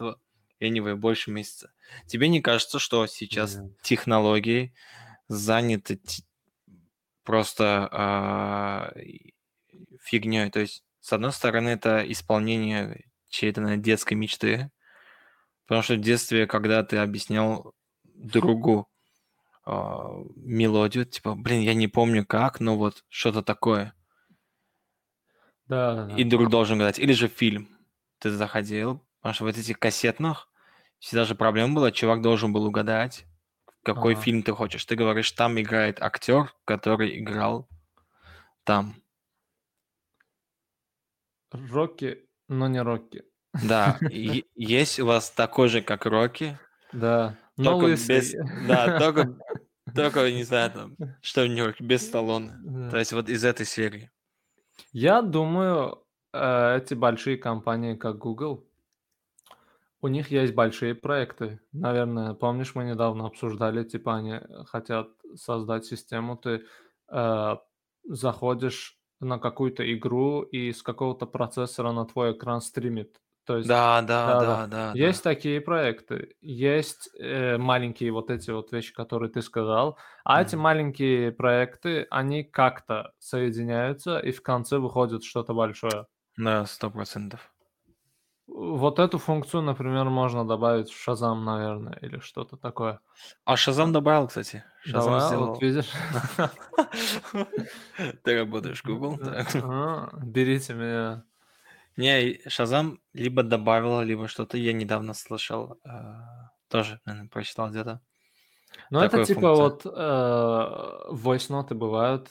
Anyway, 0.61 0.95
больше 0.95 1.31
месяца. 1.31 1.73
Тебе 2.07 2.29
не 2.29 2.43
кажется, 2.43 2.79
что 2.79 3.07
сейчас 3.07 3.59
технологии 3.83 4.75
заняты 5.27 6.01
просто 7.25 8.93
фигней? 10.03 10.51
То 10.51 10.61
есть, 10.61 10.85
с 11.01 11.13
одной 11.15 11.33
стороны, 11.33 11.71
это 11.71 12.05
исполнение 12.07 13.07
чьей-то 13.31 13.63
наверное, 13.63 13.83
детской 13.83 14.15
мечты. 14.15 14.71
Потому 15.67 15.83
что 15.83 15.95
в 15.95 16.01
детстве, 16.01 16.47
когда 16.47 16.83
ты 16.83 16.99
объяснял 16.99 17.75
другу 18.05 18.87
а, 18.89 19.00
мелодию, 20.37 21.05
типа, 21.05 21.35
блин, 21.35 21.61
я 21.61 21.75
не 21.75 21.89
помню 21.89 22.27
как, 22.27 22.61
но 22.61 22.77
вот 22.77 23.05
что-то 23.09 23.43
такое. 23.43 23.95
Да, 25.67 25.95
да, 25.95 26.07
да. 26.07 26.17
И 26.17 26.25
друг 26.25 26.51
должен 26.51 26.79
гадать. 26.79 26.99
Или 26.99 27.13
же 27.13 27.29
фильм. 27.29 27.69
Ты 28.19 28.31
заходил, 28.31 29.07
потому 29.21 29.35
что 29.35 29.45
вот 29.45 29.57
этих 29.57 29.79
кассетных 29.79 30.49
всегда 30.99 31.25
же 31.25 31.35
проблема 31.35 31.75
была, 31.75 31.93
чувак 31.93 32.21
должен 32.21 32.53
был 32.53 32.65
угадать, 32.67 33.25
какой 33.83 34.15
Ага. 34.15 34.23
фильм 34.23 34.43
ты 34.43 34.53
хочешь. 34.53 34.85
Ты 34.85 34.97
говоришь, 34.97 35.31
там 35.33 35.59
играет 35.61 36.03
актер, 36.03 36.53
который 36.65 37.19
играл 37.19 37.69
там. 38.65 38.97
Рокки, 41.53 42.29
но 42.49 42.69
не 42.69 42.83
Рокки. 42.83 43.25
Да, 43.53 43.99
есть 44.11 45.01
у 45.01 45.07
вас 45.07 45.31
такой 45.31 45.69
же, 45.69 45.83
как 45.83 46.07
Рокки, 46.07 46.59
Да. 46.93 47.39
Но 47.57 47.73
только 47.73 47.97
без... 47.97 48.35
Да, 48.67 48.99
только, 48.99 49.39
только, 49.95 50.31
не 50.31 50.45
знаю, 50.45 50.71
там, 50.73 50.97
что-нибудь 51.23 51.81
без 51.81 52.07
Сталлоне. 52.07 52.53
То 52.91 52.99
есть 52.99 53.13
вот 53.13 53.29
из 53.29 53.45
этой 53.45 53.67
серии. 53.67 54.11
Я 54.93 55.23
думаю, 55.23 56.05
э, 56.33 56.77
эти 56.79 56.95
большие 56.95 57.37
компании, 57.37 57.97
как 57.97 58.19
Google, 58.19 58.67
У 60.03 60.09
них 60.09 60.31
есть 60.31 60.55
большие 60.55 60.95
проекты. 60.95 61.61
Наверное, 61.73 62.35
помнишь, 62.35 62.75
мы 62.75 62.85
недавно 62.85 63.27
обсуждали, 63.27 63.85
типа 63.85 64.17
они 64.17 64.41
хотят 64.67 65.09
создать 65.35 65.85
систему, 65.85 66.37
ты 66.37 66.65
э, 67.13 67.57
заходишь 68.05 68.99
на 69.21 69.39
какую-то 69.39 69.83
игру 69.95 70.43
и 70.43 70.73
с 70.73 70.83
какого-то 70.83 71.27
процессора 71.27 71.93
на 71.93 72.07
твой 72.07 72.33
экран 72.33 72.61
стримит. 72.63 73.21
То 73.51 73.57
есть, 73.57 73.69
Да, 73.69 74.01
да, 74.03 74.37
да, 74.37 74.37
да, 74.37 74.67
да. 74.69 74.93
Есть 74.93 75.25
да. 75.25 75.27
такие 75.31 75.61
проекты, 75.61 76.37
есть 76.41 77.11
э, 77.19 77.59
маленькие 77.59 78.13
вот 78.13 78.31
эти 78.31 78.53
вот 78.53 78.71
вещи, 78.71 78.95
которые 78.95 79.31
ты 79.31 79.43
сказал, 79.43 79.99
а 80.25 80.43
эти 80.43 80.55
Мгм. 80.55 80.57
маленькие 80.57 81.33
проекты, 81.33 82.07
они 82.11 82.45
как-то 82.45 83.13
соединяются, 83.19 84.21
и 84.21 84.31
в 84.31 84.41
конце 84.43 84.79
выходит 84.79 85.25
что-то 85.25 85.53
большое. 85.53 86.07
Да, 86.37 86.65
сто 86.67 86.91
процентов. 86.91 87.53
Вот 88.47 88.99
эту 88.99 89.19
функцию, 89.19 89.63
например, 89.63 90.11
можно 90.11 90.47
добавить 90.47 90.91
в 90.91 91.09
Shazam, 91.09 91.45
наверное, 91.45 91.97
или 92.03 92.19
что-то 92.19 92.57
такое. 92.57 93.01
А 93.45 93.57
Шазам 93.57 93.93
добавил, 93.93 94.27
кстати. 94.27 94.65
Шазам 94.83 95.15
Давай, 95.15 95.21
сделал. 95.21 95.55
вот 95.55 95.63
видишь. 95.63 95.91
Ты 98.25 98.39
работаешь 98.39 98.83
Google. 98.83 99.19
Берите 100.25 100.75
меня. 100.75 101.25
Не, 101.97 102.41
Шазам 102.49 103.01
либо 103.13 103.43
добавил, 103.43 104.01
либо 104.03 104.29
что-то. 104.29 104.57
Я 104.57 104.73
недавно 104.73 105.15
слышал. 105.15 105.79
э, 105.85 105.91
Тоже, 106.69 107.01
наверное, 107.05 107.29
прочитал 107.29 107.71
где-то. 107.71 108.01
Ну, 108.91 109.01
это 109.01 109.25
типа 109.25 109.55
функция. 109.55 109.57
вот 109.57 109.87
э, 109.87 111.13
voice-ноты 111.13 111.75
бывают, 111.75 112.31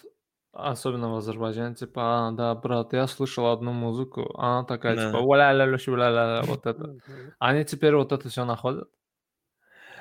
особенно 0.54 1.10
в 1.12 1.18
Азербайджане, 1.18 1.76
типа, 1.76 2.02
а, 2.30 2.32
да, 2.32 2.56
брат, 2.56 2.94
я 2.94 3.08
слышал 3.08 3.48
одну 3.52 3.74
музыку, 3.74 4.34
она 4.38 4.64
такая, 4.64 4.96
типа, 4.96 5.12
Да. 5.12 5.20
«Уля-ля-ля, 5.20 5.78
ля-ля-ля», 5.78 6.42
вот 6.44 6.66
это. 6.66 6.96
Они 7.40 7.66
теперь 7.66 7.96
вот 7.96 8.12
это 8.14 8.30
все 8.30 8.46
находят. 8.46 8.90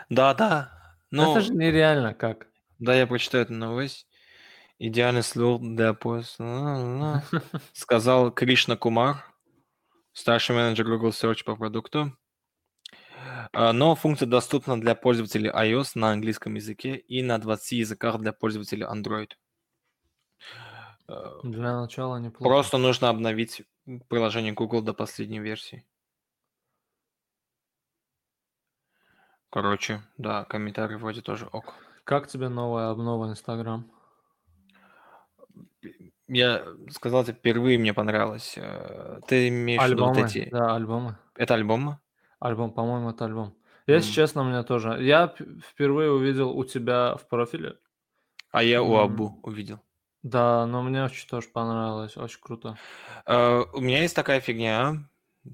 Да, 0.09 0.33
да. 0.35 0.71
Это 1.13 1.41
же 1.41 1.53
Ну, 1.53 1.59
нереально 1.61 2.15
как. 2.15 2.47
да, 2.79 2.95
я 2.95 3.07
прочитаю 3.07 3.45
эту 3.45 3.55
новость. 3.55 4.07
Идеальный 4.79 5.23
слух 5.25 5.61
для. 5.61 5.97
Ла-ла-ла. 6.05 7.25
Сказал 7.73 8.31
Кришна 8.31 8.77
Кумар, 8.77 9.25
старший 10.19 10.57
менеджер 10.57 10.87
Google 10.87 11.11
Search 11.11 11.45
по 11.45 11.57
продукту. 11.57 12.13
А, 13.53 13.73
Но 13.73 13.95
функция 13.95 14.27
доступна 14.27 14.81
для 14.81 14.95
пользователей 14.95 15.51
iOS 15.51 15.93
на 15.95 16.11
английском 16.11 16.55
языке 16.55 16.97
и 16.97 17.23
на 17.23 17.39
20 17.39 17.79
языках 17.79 18.19
для 18.19 18.33
пользователей 18.33 18.85
Android. 18.85 19.31
Э, 21.09 21.41
Для 21.45 21.81
начала 21.81 22.19
неплохо. 22.19 22.45
Просто 22.45 22.79
нужно 22.79 23.09
обновить 23.09 23.63
приложение 24.09 24.53
Google 24.53 24.83
до 24.83 24.93
последней 24.93 25.41
версии. 25.41 25.87
Короче, 29.51 30.03
да, 30.19 30.45
комментарий 30.45 30.97
вроде 30.97 31.23
тоже 31.23 31.47
ок. 31.47 31.75
Как 32.05 32.29
тебе 32.29 32.49
новая 32.49 32.91
обнова 32.91 33.31
Инстаграм? 33.31 33.91
Я 36.29 36.65
сказал 36.91 37.25
тебе, 37.25 37.35
впервые 37.35 37.79
мне 37.79 37.95
понравилось. 37.95 38.55
э, 38.57 39.21
Ты 39.27 39.49
имеешь 39.49 39.83
в 39.87 39.91
виду 39.91 40.05
вот 40.05 40.13
Альбомы, 40.13 40.29
эти... 40.29 40.51
да, 40.51 40.75
альбомы. 40.77 41.17
Это 41.37 41.55
альбомы? 41.55 41.99
Альбом, 42.41 42.73
по-моему, 42.73 43.11
это 43.11 43.25
альбом. 43.25 43.55
Если 43.87 44.09
М. 44.11 44.15
честно, 44.15 44.45
мне 44.45 44.63
тоже. 44.63 45.03
Я 45.03 45.35
впервые 45.65 46.13
увидел 46.13 46.51
у 46.51 46.65
тебя 46.65 47.17
в 47.17 47.27
профиле. 47.29 47.79
А 48.51 48.63
я 48.63 48.83
у. 48.83 48.95
Абу 48.97 49.41
увидел. 49.43 49.81
Да, 50.23 50.67
но 50.67 50.83
мне 50.83 51.05
очень 51.05 51.29
тоже 51.29 51.49
понравилось, 51.49 52.17
очень 52.17 52.41
круто. 52.41 52.77
Э, 53.27 53.63
У 53.73 53.81
меня 53.81 54.03
есть 54.03 54.15
такая 54.17 54.41
фигня. 54.41 55.09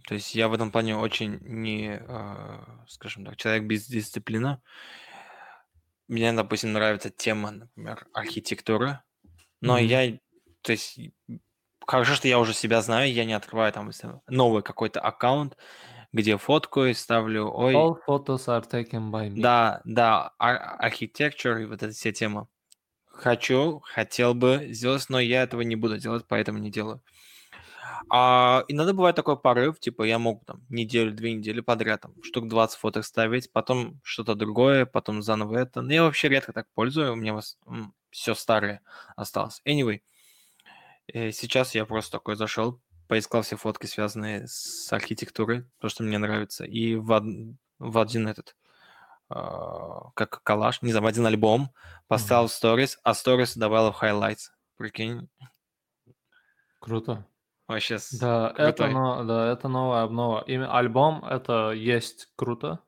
То 0.08 0.14
есть 0.14 0.34
я 0.34 0.48
в 0.48 0.54
этом 0.54 0.72
плане 0.72 0.96
очень 0.96 1.38
не, 1.42 2.00
э, 2.00 2.64
скажем 2.88 3.24
так, 3.24 3.36
человек 3.36 3.64
без 3.64 3.86
дисциплины. 3.86 4.60
Мне, 6.08 6.32
допустим, 6.32 6.72
нравится 6.72 7.10
тема, 7.10 7.50
например, 7.50 8.06
архитектуры. 8.12 9.00
Но 9.60 9.78
Мгм. 9.78 9.86
я, 9.88 10.18
то 10.64 10.72
есть, 10.72 10.98
хорошо, 11.86 12.14
что 12.14 12.26
я 12.26 12.38
уже 12.38 12.54
себя 12.54 12.80
знаю, 12.80 13.12
я 13.12 13.26
не 13.26 13.34
открываю 13.34 13.70
там 13.72 13.90
новый 14.28 14.62
какой-то 14.62 15.00
аккаунт, 15.00 15.56
где 16.12 16.38
фоткаю, 16.38 16.94
ставлю, 16.94 17.50
ой, 17.52 17.74
All 17.74 17.96
photos 18.08 18.46
are 18.46 18.64
taken 18.68 19.10
by 19.10 19.28
me. 19.28 19.40
да, 19.40 19.82
да, 19.84 20.32
architecture 20.40 21.62
и 21.62 21.66
вот 21.66 21.82
эта 21.82 21.92
вся 21.92 22.12
тема. 22.12 22.48
Хочу, 23.06 23.80
хотел 23.84 24.34
бы 24.34 24.68
сделать, 24.70 25.04
но 25.10 25.20
я 25.20 25.42
этого 25.42 25.60
не 25.60 25.76
буду 25.76 25.98
делать, 25.98 26.24
поэтому 26.26 26.58
не 26.58 26.70
делаю. 26.70 27.02
А 28.10 28.64
иногда 28.68 28.92
бывает 28.92 29.16
такой 29.16 29.38
порыв, 29.38 29.78
типа 29.78 30.02
я 30.04 30.18
могу 30.18 30.42
там 30.46 30.62
неделю, 30.68 31.12
две 31.12 31.32
недели 31.34 31.60
подряд 31.60 32.02
там 32.02 32.14
штук 32.22 32.48
20 32.48 32.78
фоток 32.78 33.04
ставить, 33.04 33.52
потом 33.52 34.00
что-то 34.02 34.34
другое, 34.34 34.86
потом 34.86 35.22
заново 35.22 35.58
это. 35.58 35.82
Но 35.82 35.92
я 35.92 36.02
вообще 36.02 36.28
редко 36.28 36.52
так 36.52 36.66
пользую, 36.74 37.12
у 37.12 37.16
меня 37.16 37.38
все 38.10 38.34
старое 38.34 38.80
осталось. 39.16 39.62
Anyway, 39.66 40.00
сейчас 41.12 41.74
я 41.74 41.84
просто 41.86 42.12
такой 42.12 42.36
зашел, 42.36 42.80
поискал 43.08 43.42
все 43.42 43.56
фотки, 43.56 43.86
связанные 43.86 44.46
с 44.46 44.92
архитектурой, 44.92 45.66
то, 45.78 45.88
что 45.88 46.02
мне 46.02 46.18
нравится, 46.18 46.64
и 46.64 46.94
в, 46.96 47.10
од- 47.10 47.56
в 47.78 47.98
один 47.98 48.28
этот, 48.28 48.56
а, 49.28 50.10
как 50.14 50.42
коллаж, 50.42 50.82
не 50.82 50.92
знаю, 50.92 51.04
в 51.04 51.08
один 51.08 51.26
альбом 51.26 51.70
поставил 52.08 52.48
в 52.48 52.52
сторис, 52.52 52.98
а 53.04 53.14
сторис 53.14 53.56
добавил 53.56 53.92
в 53.92 54.02
highlights. 54.02 54.50
Прикинь, 54.76 55.28
Круто. 56.78 57.26
вообще 57.66 57.98
Да, 58.10 58.52
это, 58.56 58.86
но, 58.88 59.24
да, 59.24 59.52
это 59.52 59.68
новая 59.68 60.02
обнова. 60.04 60.44
Именно 60.46 60.78
альбом 60.78 61.24
это 61.24 61.70
есть 61.72 62.28
круто. 62.36 62.80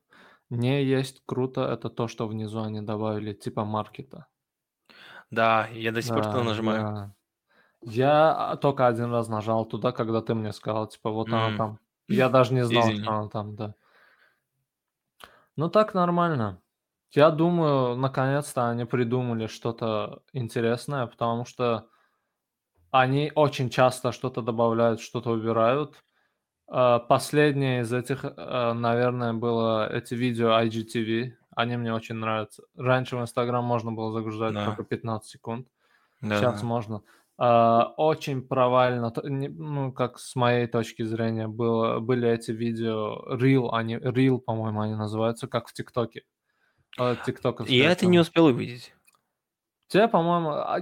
Не 0.49 0.83
есть 0.83 1.21
круто, 1.25 1.61
это 1.65 1.89
то, 1.89 2.07
что 2.07 2.27
внизу 2.27 2.61
они 2.61 2.81
добавили, 2.81 3.33
типа 3.33 3.65
маркета. 3.65 4.27
Да, 5.31 5.67
я 5.73 5.91
до 5.91 6.01
сих 6.01 6.13
пор 6.13 6.25
туда 6.25 6.43
Да, 6.43 6.43
нажимаю. 6.43 6.85
да. 6.85 7.15
Я 7.83 8.31
а, 8.51 8.57
только 8.57 8.87
один 8.87 9.11
раз 9.11 9.27
нажал 9.27 9.65
туда, 9.65 9.91
когда 9.91 10.21
ты 10.21 10.33
мне 10.33 10.51
сказал, 10.53 10.87
типа, 10.87 11.11
вот 11.11 11.27
она 11.29 11.55
там. 11.57 11.79
Я 12.07 12.29
даже 12.29 12.53
не 12.53 12.65
знал, 12.65 12.83
Извини. 12.83 13.03
что 13.03 13.11
она 13.11 13.29
там, 13.29 13.55
да. 13.55 13.75
Ну 15.55 15.69
так 15.69 15.93
нормально. 15.93 16.61
Я 17.11 17.31
думаю, 17.31 17.95
наконец-то 17.95 18.69
они 18.69 18.85
придумали 18.85 19.47
что-то 19.47 20.21
интересное, 20.33 21.07
потому 21.07 21.45
что 21.45 21.87
они 22.91 23.31
очень 23.35 23.69
часто 23.69 24.11
что-то 24.11 24.41
добавляют, 24.41 24.99
что-то 24.99 25.31
убирают. 25.31 25.95
А, 26.67 26.99
Последнее 26.99 27.81
из 27.81 27.93
этих, 27.93 28.25
э, 28.25 28.73
наверное, 28.73 29.33
было 29.33 29.91
эти 29.91 30.13
видео 30.15 30.49
IGTV. 30.61 31.33
Они 31.55 31.77
мне 31.77 31.93
очень 31.93 32.15
нравятся. 32.15 32.63
Раньше 32.75 33.15
в 33.17 33.21
Инстаграм 33.21 33.63
можно 33.63 33.91
было 33.91 34.11
загружать 34.11 34.53
Да. 34.53 34.65
только 34.65 34.83
15 34.83 35.29
секунд. 35.29 35.67
Да, 36.21 36.37
Сейчас 36.39 36.61
да. 36.61 36.67
можно. 36.67 37.01
А, 37.37 37.93
Очень 37.97 38.41
провально, 38.41 39.13
ну, 39.23 39.91
как 39.91 40.17
с 40.19 40.35
моей 40.35 40.67
точки 40.67 41.03
зрения, 41.03 41.47
было, 41.47 41.99
были 41.99 42.29
эти 42.29 42.51
видео, 42.51 43.35
Reel, 43.35 43.69
они, 43.71 43.95
Reel, 43.95 44.39
по-моему, 44.39 44.81
они 44.81 44.95
называются, 44.95 45.47
как 45.47 45.67
в 45.67 45.73
ТикТоке. 45.73 46.23
А, 46.97 47.15
Тиктоковская 47.15 47.75
Я 47.75 47.91
это 47.91 48.07
не 48.07 48.19
успел 48.19 48.45
увидеть. 48.45 48.93
Тебе, 49.87 50.07
по-моему, 50.07 50.49
а, 50.49 50.79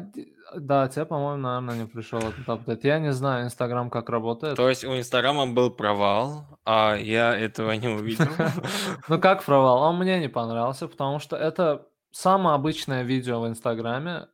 да, 0.56 0.88
тебе, 0.88 1.06
по-моему, 1.06 1.42
наверное, 1.42 1.78
не 1.78 1.86
пришел 1.86 2.20
этот 2.20 2.48
апдейт. 2.48 2.86
Я 2.86 3.00
не 3.00 3.12
знаю, 3.12 3.46
Инстаграм 3.46 3.90
как 3.90 4.10
работает. 4.10 4.56
То 4.56 4.70
есть 4.70 4.86
у 4.86 4.98
Инстаграма 4.98 5.48
был 5.48 5.70
провал, 5.70 6.48
а 6.64 6.96
я 6.96 7.38
этого 7.38 7.72
не 7.74 7.88
увидел. 7.88 8.28
Ну, 9.08 9.20
как 9.20 9.44
провал? 9.44 9.82
Он 9.82 10.00
мне 10.00 10.20
не 10.20 10.30
понравился, 10.30 10.88
потому 10.88 11.20
что 11.20 11.36
это 11.36 11.88
самое 12.12 12.56
обычное 12.56 13.04
видео 13.04 13.42
в 13.42 13.48
Инстаграме, 13.48 14.28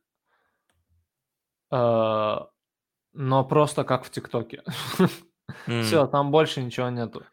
но 1.72 3.44
просто 3.44 3.84
как 3.84 4.04
в 4.04 4.10
ТикТоке. 4.10 4.62
Все, 5.66 6.06
там 6.06 6.30
больше 6.30 6.62
ничего 6.62 6.88
нету. 6.90 7.24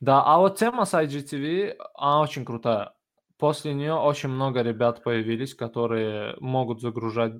Да, 0.00 0.22
а 0.24 0.38
вот 0.38 0.58
тема 0.58 0.86
с 0.86 0.94
IGTV, 0.94 1.76
она 1.94 2.20
очень 2.20 2.44
крутая. 2.44 2.94
После 3.36 3.74
нее 3.74 3.94
очень 3.94 4.30
много 4.30 4.62
ребят 4.62 5.02
появились, 5.02 5.54
которые 5.54 6.36
могут 6.40 6.80
загружать 6.80 7.34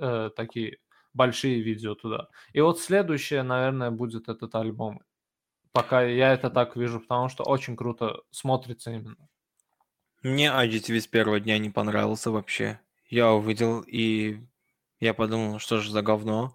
э, 0.00 0.30
такие 0.36 0.78
большие 1.14 1.62
видео 1.62 1.94
туда. 1.94 2.28
И 2.52 2.60
вот 2.60 2.80
следующее, 2.80 3.42
наверное, 3.42 3.90
будет 3.90 4.28
этот 4.28 4.54
альбом. 4.54 5.00
Пока 5.72 6.02
я 6.02 6.32
это 6.32 6.50
так 6.50 6.76
вижу, 6.76 7.00
потому 7.00 7.28
что 7.28 7.44
очень 7.44 7.76
круто 7.76 8.20
смотрится 8.30 8.92
именно. 8.92 9.28
Мне 10.22 10.48
IGTV 10.48 11.00
с 11.00 11.06
первого 11.06 11.40
дня 11.40 11.58
не 11.58 11.70
понравился 11.70 12.30
вообще. 12.30 12.80
Я 13.08 13.32
увидел 13.32 13.82
и 13.82 14.40
я 15.00 15.14
подумал, 15.14 15.58
что 15.58 15.78
же 15.78 15.90
за 15.90 16.02
говно. 16.02 16.54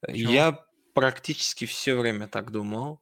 Почему? 0.00 0.32
Я 0.32 0.64
практически 0.94 1.66
все 1.66 1.96
время 1.96 2.28
так 2.28 2.50
думал. 2.50 3.00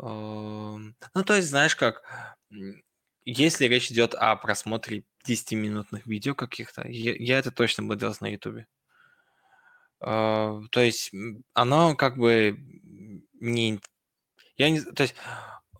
Эм, 0.00 0.96
Ну, 1.14 1.24
то 1.24 1.34
есть, 1.34 1.48
знаешь 1.48 1.76
как, 1.76 2.02
если 3.24 3.66
речь 3.66 3.90
идет 3.90 4.14
о 4.14 4.34
просмотре 4.36 5.04
10-минутных 5.24 6.06
видео 6.06 6.34
каких-то, 6.34 6.86
я, 6.88 7.14
я 7.14 7.38
это 7.38 7.50
точно 7.50 7.84
бы 7.84 7.96
делал 7.96 8.14
на 8.20 8.32
Ютубе. 8.32 8.66
Э, 10.00 10.60
То 10.70 10.80
есть, 10.80 11.12
оно 11.54 11.94
как 11.96 12.16
бы 12.18 12.56
не... 13.40 13.80
Я 14.56 14.70
не... 14.70 14.80
То 14.80 15.04
есть, 15.04 15.14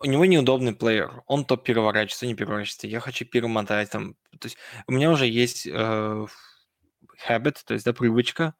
у 0.00 0.06
него 0.06 0.24
неудобный 0.24 0.74
плеер. 0.74 1.22
Он 1.26 1.44
то 1.44 1.56
переворачивается, 1.56 2.26
не 2.26 2.34
переворачивается. 2.34 2.86
Я 2.88 3.00
хочу 3.00 3.24
перемотать 3.24 3.90
там. 3.90 4.14
То 4.38 4.46
есть 4.46 4.56
у 4.86 4.92
меня 4.92 5.10
уже 5.10 5.26
есть 5.26 5.66
э, 5.70 6.26
habit, 7.28 7.56
то 7.64 7.74
есть 7.74 7.84
да, 7.84 7.92
привычка 7.92 8.54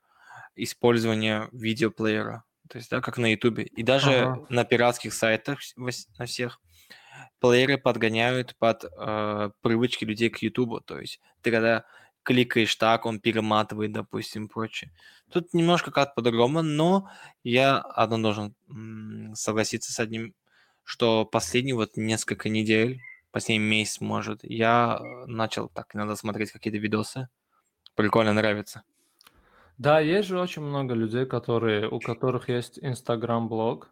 использования 0.57 1.48
видеоплеера. 1.53 2.44
То 2.68 2.79
есть, 2.79 2.90
да, 2.90 3.01
как 3.01 3.18
на 3.18 3.33
Ютубе. 3.33 3.64
И 3.64 3.83
даже 3.83 4.20
ага. 4.20 4.46
на 4.48 4.64
пиратских 4.64 5.12
сайтах 5.12 5.59
на 5.77 6.27
всех 6.27 6.61
плееры 7.40 7.77
подгоняют 7.77 8.57
под 8.57 8.85
э, 8.85 9.51
привычки 9.61 10.05
людей 10.05 10.31
к 10.31 10.38
Ютубу. 10.38 10.81
То 10.81 10.98
есть 10.98 11.20
ты 11.42 11.51
когда 11.51 11.85
кликаешь 12.22 12.75
так, 12.77 13.05
он 13.05 13.20
перематывает, 13.20 13.92
допустим, 13.92 14.48
прочее. 14.48 14.92
Тут 15.31 15.53
немножко 15.53 15.90
как 15.90 16.14
по-другому, 16.14 16.62
но 16.62 17.11
я 17.42 17.79
одно 17.79 18.18
должен 18.18 18.55
согласиться 19.35 19.92
с 19.92 19.98
одним, 19.98 20.35
что 20.85 21.25
последние 21.25 21.75
вот 21.75 21.96
несколько 21.96 22.48
недель, 22.48 23.01
последний 23.33 23.66
месяц, 23.66 24.01
может, 24.01 24.40
я 24.44 24.98
э, 25.01 25.27
начал 25.27 25.68
так 25.68 25.94
иногда 25.94 26.16
смотреть 26.16 26.53
какие-то 26.53 26.79
видосы. 26.79 27.29
Прикольно, 27.94 28.33
нравится. 28.33 28.83
Да, 29.78 30.00
есть 30.00 30.28
же 30.28 30.38
очень 30.40 30.62
много 30.62 30.94
людей, 30.94 31.26
которые, 31.26 31.88
у 31.88 31.98
которых 31.98 32.48
есть 32.48 32.78
Инстаграм-блог, 32.81 33.90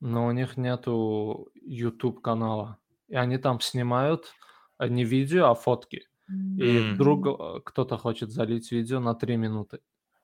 но 0.00 0.26
у 0.26 0.32
них 0.32 0.56
нету 0.56 1.50
YouTube 1.54 2.20
канала. 2.22 2.78
И 3.08 3.14
они 3.14 3.38
там 3.38 3.60
снимают 3.60 4.32
э, 4.78 4.88
не 4.88 5.04
видео, 5.04 5.46
а 5.50 5.54
фотки. 5.54 6.08
И 6.28 6.78
М. 6.78 6.94
вдруг 6.94 7.26
э, 7.26 7.60
кто-то 7.64 7.98
хочет 7.98 8.30
залить 8.30 8.72
видео 8.72 9.00
на 9.00 9.14
3 9.14 9.36
минуты. 9.36 9.80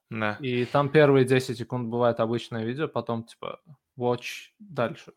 Да. 0.09 0.37
И 0.41 0.65
там 0.65 0.89
первые 0.89 1.25
10 1.25 1.59
секунд 1.59 1.89
бывает 1.89 2.21
обычное 2.21 2.65
видео, 2.65 2.89
потом 2.89 3.25
типа 3.25 3.61
watch 3.99 4.53
дальше. 4.59 5.13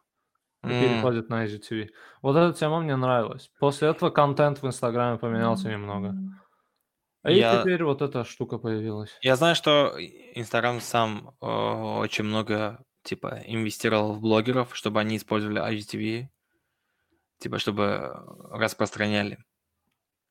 И 0.64 0.68
М. 0.68 0.82
переходит 0.82 1.30
на 1.30 1.46
IGTV. 1.46 1.90
Вот 2.22 2.36
эта 2.36 2.58
тема 2.58 2.82
мне 2.82 2.96
нравилась. 2.96 3.52
После 3.60 3.88
этого 3.90 4.10
контент 4.10 4.62
в 4.62 4.68
Инстаграме 4.68 5.18
поменялся 5.18 5.70
немного. 5.72 6.16
И 7.28 7.34
Я, 7.36 7.62
теперь 7.62 7.84
вот 7.84 8.02
эта 8.02 8.24
штука 8.24 8.58
появилась. 8.58 9.18
я 9.22 9.36
знаю, 9.36 9.56
что 9.56 9.96
Инстаграм 10.36 10.80
сам 10.80 11.36
э, 11.42 11.46
очень 11.46 12.24
много 12.24 12.84
типа 13.04 13.42
инвестировал 13.46 14.14
в 14.14 14.22
блогеров, 14.22 14.76
чтобы 14.76 15.00
они 15.02 15.18
использовали 15.18 15.62
IGTV, 15.62 16.28
типа 17.40 17.60
чтобы 17.60 18.14
распространяли. 18.52 19.38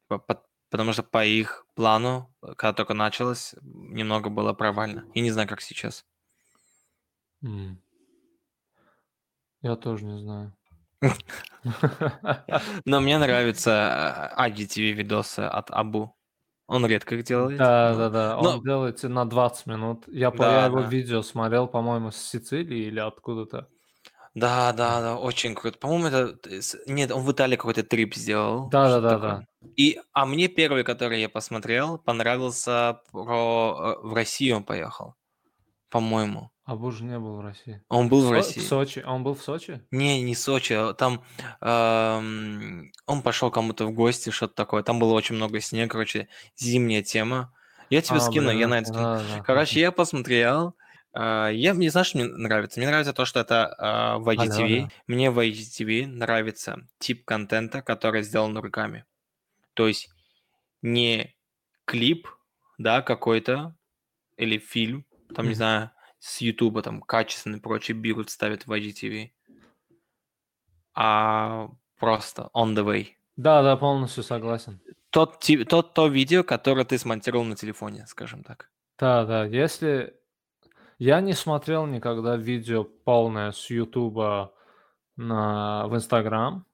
По- 0.08 0.18
по- 0.18 0.44
Потому 0.70 0.92
что 0.92 1.02
по 1.02 1.24
их 1.24 1.66
плану, 1.74 2.30
когда 2.56 2.74
только 2.74 2.92
началось, 2.92 3.54
немного 3.62 4.28
было 4.28 4.52
провально. 4.52 5.06
И 5.14 5.20
не 5.22 5.30
знаю, 5.30 5.48
как 5.48 5.62
сейчас. 5.62 6.04
М. 7.42 7.80
Я 9.62 9.76
тоже 9.76 10.04
не 10.04 10.18
знаю. 10.18 10.52
Но 12.84 13.00
мне 13.00 13.18
нравятся 13.18 14.34
э, 14.36 14.50
IGTV 14.50 14.92
видосы 14.92 15.40
от 15.40 15.70
Абу. 15.70 16.17
Он 16.68 16.86
редко 16.86 17.14
их 17.16 17.24
делает. 17.24 17.58
Да, 17.58 17.92
но- 17.92 17.98
да, 17.98 18.10
да. 18.10 18.36
но- 18.42 18.50
Он 18.56 18.62
делает 18.62 19.02
на 19.02 19.24
20 19.24 19.66
минут. 19.66 20.04
Я, 20.06 20.30
по- 20.30 20.38
Да, 20.44 20.60
я 20.60 20.66
его 20.66 20.82
да. 20.82 20.86
видео 20.88 21.22
смотрел, 21.22 21.66
по-моему, 21.66 22.10
с 22.12 22.16
Сицилии 22.16 22.86
или 22.86 23.00
откуда-то. 23.00 23.66
Да, 24.34 24.72
да, 24.74 25.00
да, 25.00 25.16
очень 25.16 25.54
круто. 25.54 25.78
По-моему, 25.78 26.06
это... 26.08 26.38
Нет, 26.86 27.10
он 27.10 27.22
в 27.24 27.32
Италии 27.32 27.56
какой-то 27.56 27.82
трип 27.82 28.14
сделал. 28.14 28.68
Да, 28.68 28.88
да, 28.88 29.00
да, 29.00 29.10
такое. 29.14 29.48
И, 29.76 29.98
а 30.12 30.26
мне 30.26 30.46
первый, 30.48 30.84
который 30.84 31.20
я 31.22 31.28
посмотрел, 31.30 31.98
понравился 31.98 33.00
про... 33.10 33.96
э, 34.02 34.06
В 34.06 34.12
Россию 34.14 34.56
он 34.58 34.64
поехал. 34.64 35.14
По-моему. 35.90 36.50
А 36.68 36.76
Буш 36.76 37.00
не 37.00 37.18
был 37.18 37.36
в 37.36 37.40
России. 37.40 37.82
Он 37.88 38.10
был 38.10 38.20
в 38.20 38.24
Со- 38.28 38.30
России. 38.34 38.60
В 38.60 38.64
Сочи. 38.68 38.98
Он 39.06 39.24
был 39.24 39.34
в 39.34 39.42
Сочи? 39.42 39.80
Не, 39.90 40.20
не 40.20 40.34
Сочи, 40.34 40.74
а 40.74 40.92
там 40.92 41.24
эм, 41.62 42.92
он 43.06 43.22
пошел 43.22 43.50
кому-то 43.50 43.86
в 43.86 43.92
гости, 43.92 44.28
что-то 44.28 44.54
такое. 44.54 44.82
Там 44.82 44.98
было 44.98 45.14
очень 45.14 45.34
много 45.34 45.60
снега, 45.60 45.88
короче, 45.92 46.28
зимняя 46.56 47.02
тема. 47.02 47.54
Я 47.88 48.02
тебе 48.02 48.18
А, 48.18 48.20
скину, 48.20 48.50
я 48.50 48.66
блин, 48.66 48.70
на 48.70 48.74
это 48.80 48.88
скину. 48.88 49.02
да, 49.02 49.22
да. 49.38 49.42
Короче, 49.44 49.80
я 49.80 49.92
посмотрел. 49.92 50.76
а, 51.14 51.48
Я 51.48 51.72
не 51.72 51.88
знаю, 51.88 52.04
что 52.04 52.18
мне 52.18 52.26
нравится. 52.26 52.78
Мне 52.80 52.88
нравится 52.88 53.14
то, 53.14 53.24
что 53.24 53.40
это 53.40 53.74
а, 53.78 54.18
в 54.18 54.28
IGTV. 54.28 54.76
Алло, 54.80 54.88
Мне 55.06 55.30
в 55.30 55.38
IGTV 55.38 56.06
нравится 56.06 56.86
тип 56.98 57.24
контента, 57.24 57.80
который 57.80 58.22
сделан 58.24 58.58
руками. 58.58 59.06
То 59.72 59.88
есть 59.88 60.10
не 60.82 61.34
клип, 61.86 62.28
да, 62.76 63.00
какой-то, 63.00 63.74
или 64.36 64.58
фильм, 64.58 65.06
там, 65.34 65.46
не 65.46 65.52
Мгм. 65.52 65.56
знаю, 65.56 65.90
с 66.18 66.40
Ютуба, 66.40 66.82
там, 66.82 67.00
качественный, 67.00 67.60
прочее, 67.60 67.96
берут, 67.96 68.30
ставят 68.30 68.66
в 68.66 68.72
IGTV, 68.72 69.30
а 70.94 71.70
просто 71.98 72.50
on 72.54 72.74
the 72.74 72.84
way. 72.84 73.08
Да, 73.36 73.62
да, 73.62 73.76
полностью 73.76 74.22
согласен. 74.22 74.80
Тот, 75.10 75.44
тот, 75.68 75.94
то 75.94 76.08
видео, 76.08 76.42
которое 76.42 76.84
ты 76.84 76.98
смонтировал 76.98 77.44
на 77.44 77.56
телефоне, 77.56 78.06
скажем 78.06 78.42
так. 78.42 78.70
Да, 78.98 79.24
да. 79.24 79.44
Если 79.44 80.14
я 80.98 81.20
не 81.20 81.32
смотрел 81.34 81.86
никогда 81.86 82.36
видео 82.36 82.84
полное 82.84 83.52
с 83.52 83.70
Ютуба 83.70 84.52
на 85.16 85.86
в 85.86 85.94
Инстаграм, 85.94 86.66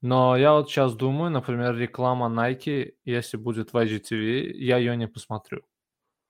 но 0.00 0.36
я 0.36 0.52
вот 0.52 0.68
сейчас 0.68 0.94
думаю, 0.94 1.30
например, 1.30 1.74
реклама 1.76 2.26
Nike, 2.26 2.94
если 3.04 3.36
будет 3.36 3.72
в 3.72 3.76
IGTV, 3.76 4.52
я 4.52 4.76
ее 4.76 4.96
не 4.96 5.08
посмотрю. 5.08 5.62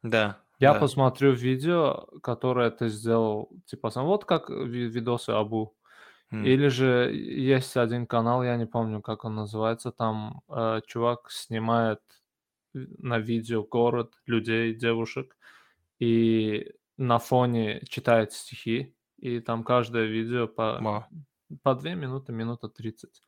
Да. 0.03 0.40
Я 0.61 0.75
да. 0.75 0.81
посмотрю 0.81 1.33
видео, 1.33 2.07
которое 2.23 2.71
ты 2.71 2.88
сделал, 2.88 3.49
типа, 3.66 3.90
сам- 3.90 4.07
вот 4.07 4.25
как 4.25 4.51
ви- 4.51 4.88
видосы 4.88 5.31
Абу. 5.31 5.75
М. 6.33 6.44
Или 6.44 6.68
же 6.68 7.12
есть 7.14 7.77
один 7.77 8.07
канал, 8.07 8.42
я 8.44 8.57
не 8.57 8.66
помню, 8.66 9.01
как 9.03 9.25
он 9.25 9.35
называется, 9.37 9.92
там 9.92 10.42
э, 10.51 10.81
чувак 10.87 11.31
снимает 11.31 12.01
на 12.75 13.18
видео 13.18 13.64
город, 13.64 14.14
людей, 14.27 14.75
девушек, 14.75 15.37
и 16.01 16.73
на 16.99 17.18
фоне 17.18 17.81
читает 17.88 18.33
стихи, 18.33 18.94
и 19.18 19.40
там 19.40 19.64
каждое 19.64 20.07
видео 20.07 20.49
по, 20.49 21.09
по 21.62 21.75
2 21.75 21.94
минуты, 21.94 22.33
минута 22.33 22.68
30. 22.68 23.23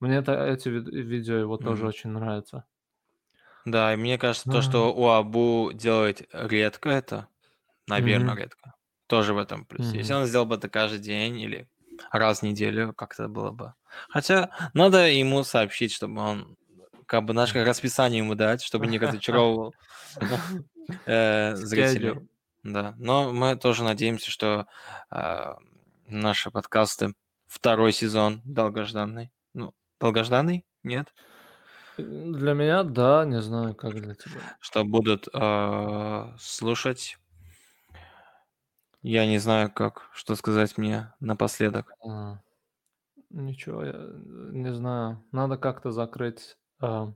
Мне 0.00 0.16
это, 0.16 0.32
эти 0.46 0.68
вид- 0.70 0.88
видео 0.88 1.36
его 1.36 1.56
тоже 1.58 1.80
Мгм. 1.82 1.88
очень 1.88 2.10
нравятся. 2.10 2.64
Да, 3.64 3.94
и 3.94 3.96
мне 3.96 4.18
кажется, 4.18 4.48
то, 4.50 4.58
А. 4.58 4.62
что 4.62 4.94
у 4.94 5.08
Абу 5.08 5.70
делает 5.72 6.28
редко 6.32 6.90
это, 6.90 7.28
наверное, 7.86 8.34
Мгм. 8.34 8.38
редко, 8.42 8.74
тоже 9.06 9.34
в 9.34 9.38
этом 9.38 9.64
плюс. 9.64 9.92
Если 9.94 10.12
Мгм. 10.12 10.22
он 10.22 10.26
сделал 10.28 10.46
бы 10.46 10.56
это 10.56 10.68
каждый 10.68 10.98
день 10.98 11.40
или 11.40 11.68
раз 12.10 12.40
в 12.40 12.42
неделю, 12.42 12.92
как-то 12.92 13.28
было 13.28 13.50
бы. 13.50 13.74
Хотя 14.08 14.50
надо 14.74 15.08
ему 15.08 15.44
сообщить, 15.44 15.92
чтобы 15.92 16.20
он, 16.20 16.56
как 17.06 17.24
бы, 17.24 17.32
наше 17.32 17.64
расписание 17.64 18.18
ему 18.18 18.34
дать, 18.34 18.62
чтобы 18.62 18.86
не 18.86 18.98
разочаровывал 18.98 19.74
э, 21.06 21.54
зрителей. 21.56 22.10
Schedule. 22.10 22.26
Да, 22.62 22.94
но 22.98 23.30
мы 23.32 23.56
тоже 23.56 23.84
надеемся, 23.84 24.30
что 24.30 24.66
а, 25.10 25.58
наши 26.08 26.50
подкасты 26.50 27.12
второй 27.46 27.92
сезон 27.92 28.40
долгожданный. 28.44 29.30
Ну, 29.52 29.74
долгожданный? 30.00 30.64
Нет? 30.82 31.12
Для 31.98 32.54
меня, 32.54 32.82
да, 32.82 33.24
не 33.24 33.40
знаю, 33.40 33.74
как 33.74 33.94
для 33.94 34.14
тебя. 34.14 34.56
что 34.60 34.84
будут 34.84 35.28
а, 35.32 36.34
слушать. 36.38 37.18
Я 39.02 39.26
не 39.26 39.38
знаю, 39.38 39.70
как, 39.70 40.08
что 40.12 40.34
сказать 40.34 40.78
мне 40.78 41.12
напоследок. 41.20 41.92
А, 42.06 42.38
Ничего, 43.30 43.84
я 43.84 43.92
э, 43.92 44.50
не 44.52 44.72
знаю. 44.72 45.22
Надо 45.32 45.56
как-то 45.56 45.90
закрыть 45.90 46.56
а, 46.80 47.12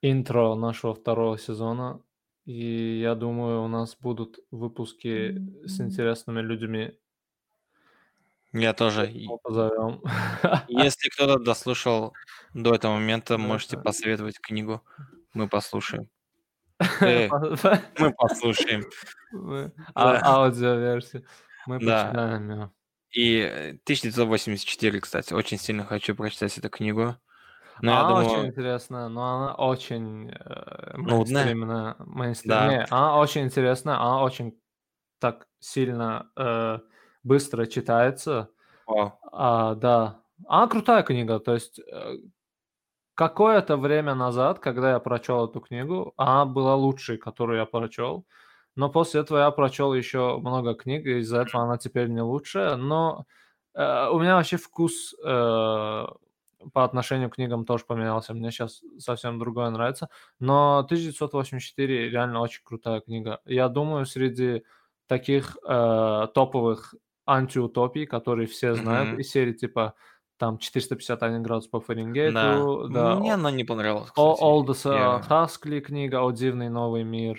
интро 0.00 0.54
нашего 0.54 0.94
второго 0.94 1.38
сезона. 1.38 2.02
И 2.46 3.00
я 3.00 3.14
думаю, 3.14 3.62
у 3.62 3.68
нас 3.68 3.96
будут 4.00 4.38
выпуски 4.50 5.66
с 5.66 5.80
интересными 5.80 6.40
людьми. 6.40 6.98
Я 8.58 8.72
тоже. 8.72 9.12
Позовем. 9.42 10.00
Если 10.68 11.08
кто-то 11.10 11.38
дослушал 11.38 12.14
до 12.54 12.74
этого 12.74 12.94
момента, 12.94 13.38
можете 13.38 13.76
посоветовать 13.78 14.40
книгу. 14.40 14.82
Мы 15.34 15.48
послушаем. 15.48 16.08
Э, 17.00 17.28
мы 17.98 18.12
послушаем. 18.14 18.84
А- 19.94 20.20
Аудиоверсию. 20.44 21.24
Мы 21.66 21.78
почитаем 21.78 22.50
её. 22.50 22.70
И 23.12 23.38
э, 23.40 23.70
1984, 23.84 25.00
кстати, 25.00 25.32
очень 25.32 25.58
сильно 25.58 25.84
хочу 25.84 26.14
прочитать 26.14 26.58
эту 26.58 26.68
книгу. 26.68 27.16
Но 27.82 27.98
Она 27.98 28.08
думаю, 28.08 28.26
очень 28.26 28.46
интересная, 28.50 29.08
но 29.08 29.22
она 29.36 29.54
очень 29.54 30.30
э, 30.30 30.96
мейнстримная. 30.96 31.96
мейнстрим- 31.98 32.48
Да. 32.48 32.86
Она 32.90 33.18
очень 33.18 33.42
интересная, 33.44 33.96
она 33.96 34.22
очень 34.22 34.58
так 35.20 35.46
сильно 35.60 36.30
э, 36.36 36.78
быстро 37.26 37.66
читается. 37.66 38.50
вау. 38.86 39.18
А, 39.32 39.74
да. 39.74 40.20
Она 40.46 40.66
крутая 40.68 41.02
книга. 41.02 41.38
То 41.38 41.54
есть 41.54 41.78
э, 41.78 42.16
какое-то 43.14 43.76
время 43.76 44.14
назад, 44.14 44.58
когда 44.58 44.92
я 44.92 44.98
прочел 45.00 45.46
эту 45.46 45.60
книгу, 45.60 46.12
она 46.16 46.44
была 46.44 46.74
лучшей, 46.76 47.18
которую 47.18 47.58
я 47.58 47.66
прочел. 47.66 48.26
Но 48.76 48.90
после 48.90 49.22
этого 49.22 49.38
я 49.38 49.50
прочел 49.50 49.94
еще 49.94 50.38
много 50.38 50.74
книг, 50.74 51.06
и 51.06 51.18
из-за 51.20 51.42
этого 51.42 51.64
она 51.64 51.78
теперь 51.78 52.08
не 52.08 52.20
лучшая. 52.20 52.76
Но 52.76 53.26
Э, 53.76 54.08
у 54.10 54.18
меня 54.18 54.36
вообще 54.36 54.56
вкус 54.56 55.14
э, 55.22 55.26
по 56.72 56.84
отношению 56.84 57.30
к 57.30 57.34
книгам 57.34 57.64
тоже 57.64 57.84
поменялся. 57.84 58.34
Мне 58.34 58.50
сейчас 58.50 58.82
совсем 58.98 59.38
другое 59.38 59.70
нравится. 59.70 60.08
Но 60.40 60.78
1984 60.78 62.10
реально 62.10 62.40
очень 62.40 62.62
крутая 62.64 63.00
книга. 63.00 63.40
Я 63.44 63.68
думаю, 63.68 64.06
среди 64.06 64.64
таких 65.06 65.56
э, 65.68 66.26
топовых 66.34 66.94
антиутопий, 67.26 68.06
которые 68.06 68.46
все 68.46 68.74
знают 68.74 69.10
Мгм. 69.10 69.20
из 69.20 69.30
серии 69.30 69.52
типа 69.52 69.94
там 70.38 70.58
451 70.58 71.42
градус 71.42 71.66
по 71.66 71.80
Фаренгейту, 71.80 72.88
Да. 72.90 73.14
да, 73.14 73.14
Мне 73.20 73.34
она 73.34 73.50
не 73.50 73.64
понравилась, 73.64 74.10
О-. 74.16 74.34
Олдоса 74.34 74.92
Я... 74.92 75.18
Хаскли 75.22 75.80
книга 75.80 76.22
«О 76.22 76.30
дивный 76.30 76.68
новый 76.68 77.04
мир». 77.04 77.38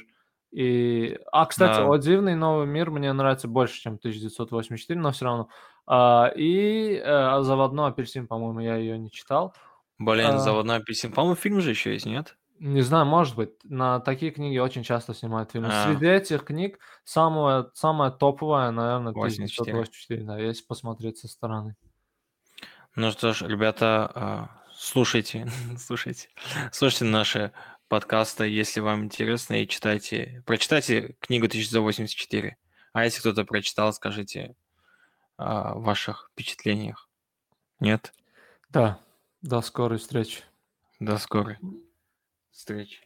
И... 0.51 1.17
А, 1.31 1.45
кстати, 1.45 1.77
Да. 1.79 1.87
«О 1.91 1.97
дивный 1.97 2.35
новый 2.35 2.65
мир» 2.65 2.89
мне 2.89 3.13
нравится 3.13 3.47
больше, 3.47 3.79
чем 3.81 3.95
1984, 3.95 4.99
но 4.99 5.11
все 5.11 5.25
равно. 5.25 5.49
А, 5.85 6.31
и 6.35 6.99
э, 7.03 7.41
«Заводной 7.43 7.89
апельсин», 7.89 8.27
по-моему, 8.27 8.61
я 8.61 8.75
ее 8.77 8.97
не 8.97 9.11
читал. 9.11 9.53
Блин, 9.99 10.25
А. 10.31 10.37
заводной 10.39 10.77
апельсин. 10.77 11.11
По-моему, 11.11 11.35
фильм 11.35 11.61
же 11.61 11.69
еще 11.69 11.93
есть, 11.93 12.05
нет? 12.07 12.35
Не 12.59 12.81
знаю, 12.81 13.05
может 13.05 13.35
быть, 13.35 13.51
на 13.63 13.99
такие 13.99 14.31
книги 14.31 14.57
очень 14.57 14.83
часто 14.83 15.13
снимают 15.13 15.51
фильмы. 15.51 15.69
А. 15.71 15.85
Среди 15.85 16.07
этих 16.07 16.43
книг 16.43 16.79
самая, 17.03 17.69
самая 17.73 18.09
топовая, 18.09 18.71
наверное, 18.71 19.13
84. 19.13 19.71
1984, 19.71 20.23
да, 20.23 20.39
если 20.39 20.65
посмотреть 20.65 21.19
со 21.19 21.27
стороны. 21.27 21.75
Ну 22.95 23.11
что 23.11 23.33
ж, 23.33 23.43
ребята, 23.43 24.11
а, 24.15 24.49
слушайте, 24.73 25.47
слушайте, 25.77 26.29
слушайте 26.71 27.05
наши 27.05 27.51
подкасты, 27.89 28.47
если 28.47 28.79
вам 28.79 29.05
интересно, 29.05 29.61
и 29.61 29.67
читайте, 29.67 30.43
прочитайте 30.45 31.15
книгу 31.19 31.45
1984. 31.45 32.57
А 32.93 33.03
если 33.03 33.19
кто-то 33.19 33.45
прочитал, 33.45 33.93
скажите 33.93 34.55
о 35.37 35.75
ваших 35.75 36.31
впечатлениях. 36.33 37.07
Нет? 37.79 38.13
Да, 38.69 38.99
до 39.43 39.61
скорой 39.61 39.99
встречи. 39.99 40.41
До 40.99 41.19
скорой 41.19 41.59
встречи. 42.57 42.97